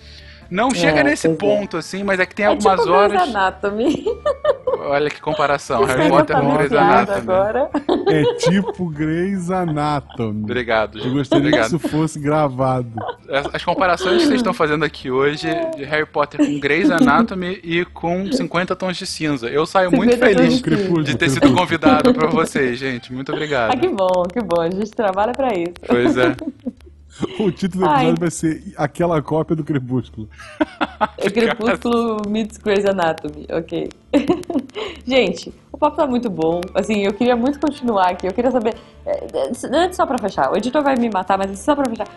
[0.50, 1.34] Não chega é, nesse é.
[1.34, 1.80] ponto, é.
[1.80, 3.12] assim, mas é que tem é algumas tipo horas.
[3.12, 4.04] Grey's Anatomy.
[4.82, 5.84] Olha que comparação.
[5.84, 7.18] Harry Potter com Grey's Anatomy.
[7.18, 7.70] Agora.
[8.08, 10.42] É tipo Grey's Anatomy.
[10.42, 11.08] Obrigado, gente.
[11.08, 11.70] Eu gostaria Obrigado.
[11.70, 12.90] que isso fosse gravado.
[13.52, 15.46] As comparações que vocês estão fazendo aqui hoje
[15.76, 19.48] de Harry Potter com Grey's Anatomy e com 50 tons de cinza.
[19.48, 23.12] Eu saio muito feliz de, de ter sido convidado para vocês, gente.
[23.12, 23.72] Muito obrigado.
[23.72, 24.62] Ah, que bom, que bom.
[24.62, 25.74] A gente trabalha para isso.
[25.86, 26.34] Pois é.
[27.38, 28.14] O título do episódio Ai.
[28.18, 30.28] vai ser Aquela Cópia do Crepúsculo.
[31.18, 33.88] É Crepúsculo meets Grey's Anatomy, ok.
[35.06, 36.60] Gente, o papo tá muito bom.
[36.74, 38.26] Assim, eu queria muito continuar aqui.
[38.26, 38.74] Eu queria saber.
[39.04, 42.08] é, é, Antes, só pra fechar, o editor vai me matar, mas só pra fechar.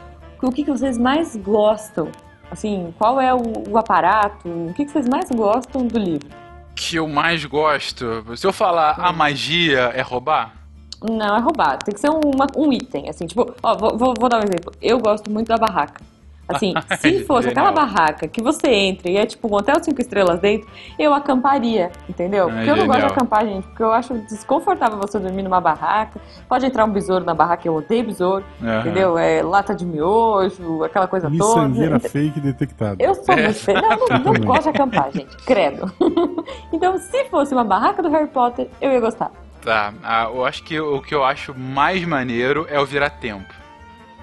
[0.41, 2.09] O que, que vocês mais gostam?
[2.51, 4.47] Assim, qual é o, o aparato?
[4.47, 6.43] O que, que vocês mais gostam do livro?
[6.75, 8.23] que eu mais gosto.
[8.35, 10.62] Se eu falar a magia é roubar?
[11.09, 11.83] Não, é roubado.
[11.85, 14.71] Tem que ser uma- um item, assim, tipo, ó, vou, vou- vou dar um exemplo.
[14.81, 16.01] Eu gosto muito da barraca.
[16.45, 20.41] Assim, se fosse aquela barraca que você entra e é tipo um hotel cinco estrelas
[20.41, 20.67] dentro,
[20.99, 22.49] eu acamparia, entendeu?
[22.49, 26.19] Porque eu não gosto de acampar, gente, porque eu acho desconfortável você dormir numa barraca.
[26.49, 28.79] Pode entrar um besouro na barraca, eu odeio besouro, Aham.
[28.81, 29.17] entendeu?
[29.17, 31.61] É lata de miojo, aquela coisa toda.
[31.67, 32.97] Miçangueira fake detectada.
[33.01, 33.43] Eu sou É.
[33.43, 33.81] muito feia.
[33.81, 33.89] Não,
[34.19, 35.35] não, não gosto de acampar, gente.
[35.45, 35.89] Credo.
[36.73, 39.31] então, se fosse uma barraca do Harry Potter, eu ia gostar.
[39.63, 43.53] Tá, ah, eu acho que o que eu acho mais maneiro é o virar-tempo.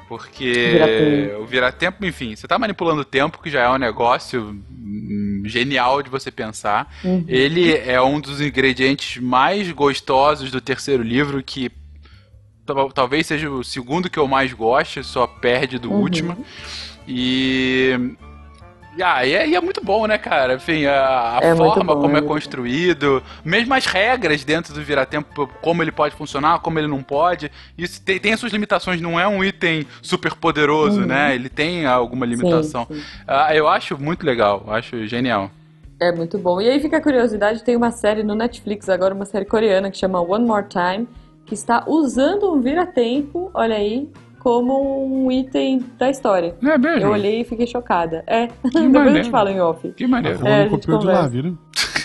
[0.08, 1.42] Porque Vira-tempo.
[1.42, 6.02] o virar-tempo, enfim, você tá manipulando o tempo, que já é um negócio hum, genial
[6.02, 6.92] de você pensar.
[7.04, 7.24] Uhum.
[7.28, 11.70] Ele é um dos ingredientes mais gostosos do terceiro livro, que
[12.66, 16.00] tal- talvez seja o segundo que eu mais gosto, só perde do Uhum.
[16.00, 16.44] último.
[17.06, 17.94] E.
[18.96, 20.54] e, Ah, e é, e é muito bom, né, cara?
[20.54, 24.82] Enfim, a, a É forma bom, como é é construído, mesmo as regras dentro do
[24.82, 27.50] Viratempo, como ele pode funcionar, como ele não pode.
[27.78, 31.06] Isso tem, tem as suas limitações, não é um item super poderoso, Uhum.
[31.06, 31.34] né?
[31.34, 32.86] Ele tem alguma limitação.
[32.86, 33.06] Sim, sim.
[33.26, 35.50] Ah, eu acho muito legal, acho genial.
[36.00, 36.60] É muito bom.
[36.60, 39.98] E aí fica a curiosidade, tem uma série no Netflix agora, uma série coreana que
[39.98, 41.06] chama One More Time,
[41.44, 44.08] que está usando um vira-tempo, olha aí,
[44.40, 46.54] como um item da história.
[46.62, 47.02] É mesmo?
[47.06, 48.24] Eu olhei e fiquei chocada.
[48.26, 49.22] É, depois eu maneiro.
[49.22, 49.88] te falo em off.
[49.92, 50.44] Que maneiro.
[50.44, 51.54] A É, a Rowling gente copiou de lá, conversa.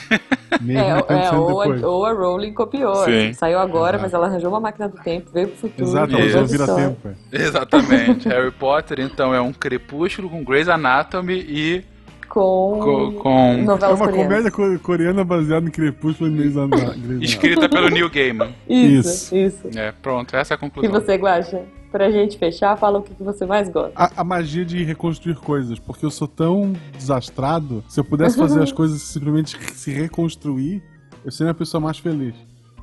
[0.61, 0.89] Mesmo É,
[1.25, 2.95] é, ou, a, ou a Rowling copiou.
[2.97, 3.11] Sim.
[3.25, 4.03] assim, Saiu agora, Exato.
[4.03, 5.83] mas ela arranjou uma máquina do tempo, veio pro futuro.
[5.89, 6.45] Exato, ela Isso.
[6.45, 7.07] vira tempo.
[7.09, 7.41] é.
[7.41, 8.29] Exatamente.
[8.29, 11.83] Harry Potter, então, é um crepúsculo com Grey's Anatomy e
[12.29, 14.09] Com, co- com É uma coreanas.
[14.15, 17.23] comédia co- coreana baseada em Crepúsculo e Grey's Anatomy.
[17.25, 18.49] escrita pelo Neil Gaiman.
[18.69, 19.67] Isso, isso.
[19.75, 20.91] É, pronto, essa é a E conclusão.
[20.91, 21.61] você, Guaxa?
[21.95, 23.93] Pra gente fechar, fala o que você mais gosta.
[23.95, 28.61] A, a magia de reconstruir coisas, porque eu sou tão desastrado, se eu pudesse fazer
[28.61, 30.83] as coisas simplesmente se reconstruir,
[31.23, 32.35] eu seria a pessoa mais feliz.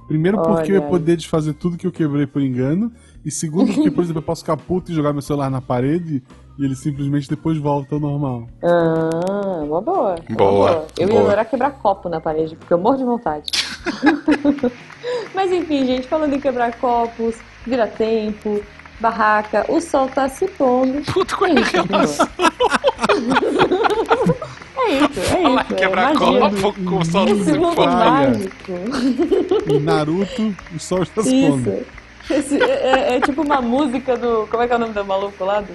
[0.09, 2.91] Primeiro porque eu ia Olha poder desfazer tudo que eu quebrei por engano,
[3.23, 6.23] e segundo porque, por exemplo, eu posso ficar puto e jogar meu celular na parede
[6.59, 8.47] e ele simplesmente depois volta ao normal.
[8.65, 10.15] Ah, uma boa.
[10.27, 11.27] uma Boa, Eu ia boa.
[11.27, 13.51] adorar quebrar copo na parede, porque eu morro de vontade.
[15.35, 17.37] Mas enfim, gente, falando em quebrar copos,
[17.67, 18.63] vira tempo,
[19.03, 21.03] barraca, o sol tá se pondo.
[21.13, 22.29] Puta, qual é É a isso?
[24.85, 25.75] É isso, é Falar isso.
[25.77, 26.17] quebrar é
[26.61, 28.73] copo com o sol Esse se mundo mágico.
[29.71, 31.71] Em Naruto, o sol está se pondo.
[31.71, 31.85] Isso.
[32.35, 34.47] Esse- é, é- é tipo uma música do.
[34.51, 35.61] Como é que é o nome do maluco lá?
[35.61, 35.73] Do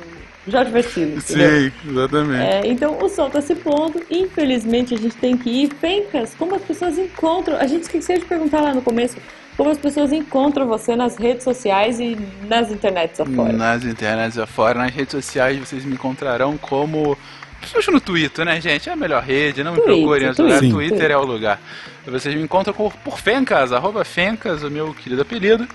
[0.47, 1.21] Jorge Vecino.
[1.21, 2.41] Sim, exatamente.
[2.43, 5.73] É, então o sol tá se pondo, infelizmente a gente tem que ir.
[5.75, 7.57] Fencas, como as pessoas encontram.
[7.57, 9.15] A gente esqueceu de perguntar lá no começo
[9.57, 12.15] como as pessoas encontram você nas redes sociais e
[12.47, 13.51] nas internets afora.
[13.51, 17.17] Nas internets afora, nas redes sociais, vocês me encontrarão como.
[17.59, 18.87] Principalmente no Twitter, né, gente?
[18.87, 20.59] É a melhor rede, não me Twitter, procurem em outro Twitter.
[20.59, 20.71] Sim.
[20.71, 21.59] Twitter é o lugar.
[22.05, 25.67] Vocês me encontram por, por Fencas, arroba Fencas, o meu querido apelido.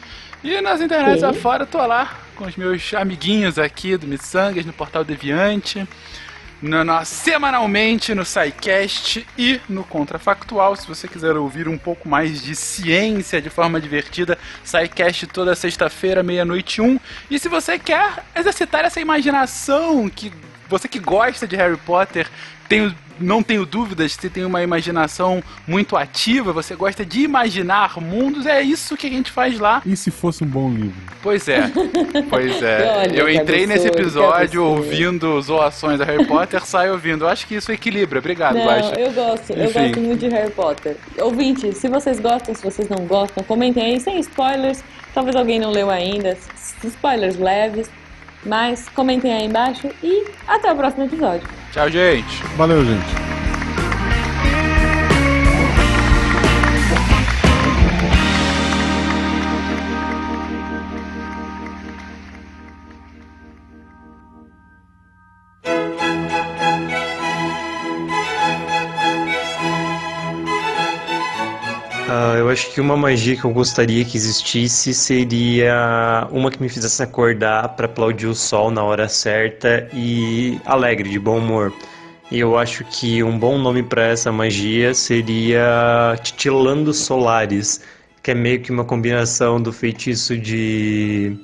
[0.44, 1.26] E nas internets Sim.
[1.26, 5.86] afora, tô lá com os meus amiguinhos aqui do Missangas, no Portal Deviante.
[6.62, 10.76] No, no- semanalmente no SciCast e no Contrafactual.
[10.76, 16.22] Se você quiser ouvir um pouco mais de ciência de forma divertida, SciCast toda sexta-feira,
[16.22, 17.00] meia-noite um.
[17.28, 20.32] E se você quer exercitar essa imaginação, que
[20.72, 22.26] você que gosta de Harry Potter,
[22.68, 28.46] tenho, não tenho dúvidas, você tem uma imaginação muito ativa, você gosta de imaginar mundos,
[28.46, 29.82] é isso que a gente faz lá.
[29.84, 30.94] E se fosse um bom livro?
[31.22, 31.70] Pois é,
[32.30, 32.90] pois é.
[33.04, 37.24] Olha, Eu entrei nesse absurdo, episódio ouvindo zoações a Harry Potter, saio ouvindo.
[37.24, 38.18] Eu acho que isso equilibra.
[38.18, 38.94] Obrigado, Não, Guaxa.
[38.98, 39.80] eu gosto, eu Enfim.
[39.88, 40.96] gosto muito de Harry Potter.
[41.18, 44.82] Ouvinte, se vocês gostam, se vocês não gostam, comentem aí sem spoilers.
[45.12, 46.36] Talvez alguém não leu ainda,
[46.82, 47.90] spoilers leves.
[48.44, 51.48] Mas comentem aí embaixo e até o próximo episódio.
[51.72, 52.42] Tchau, gente.
[52.56, 53.31] Valeu, gente.
[72.52, 77.70] Acho que uma magia que eu gostaria que existisse seria uma que me fizesse acordar
[77.70, 81.72] para aplaudir o sol na hora certa e alegre, de bom humor.
[82.30, 87.82] E eu acho que um bom nome para essa magia seria Titilando Solares,
[88.22, 91.36] que é meio que uma combinação do feitiço de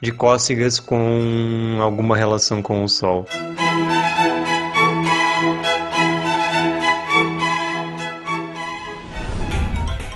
[0.00, 3.26] de cócegas com alguma relação com o sol.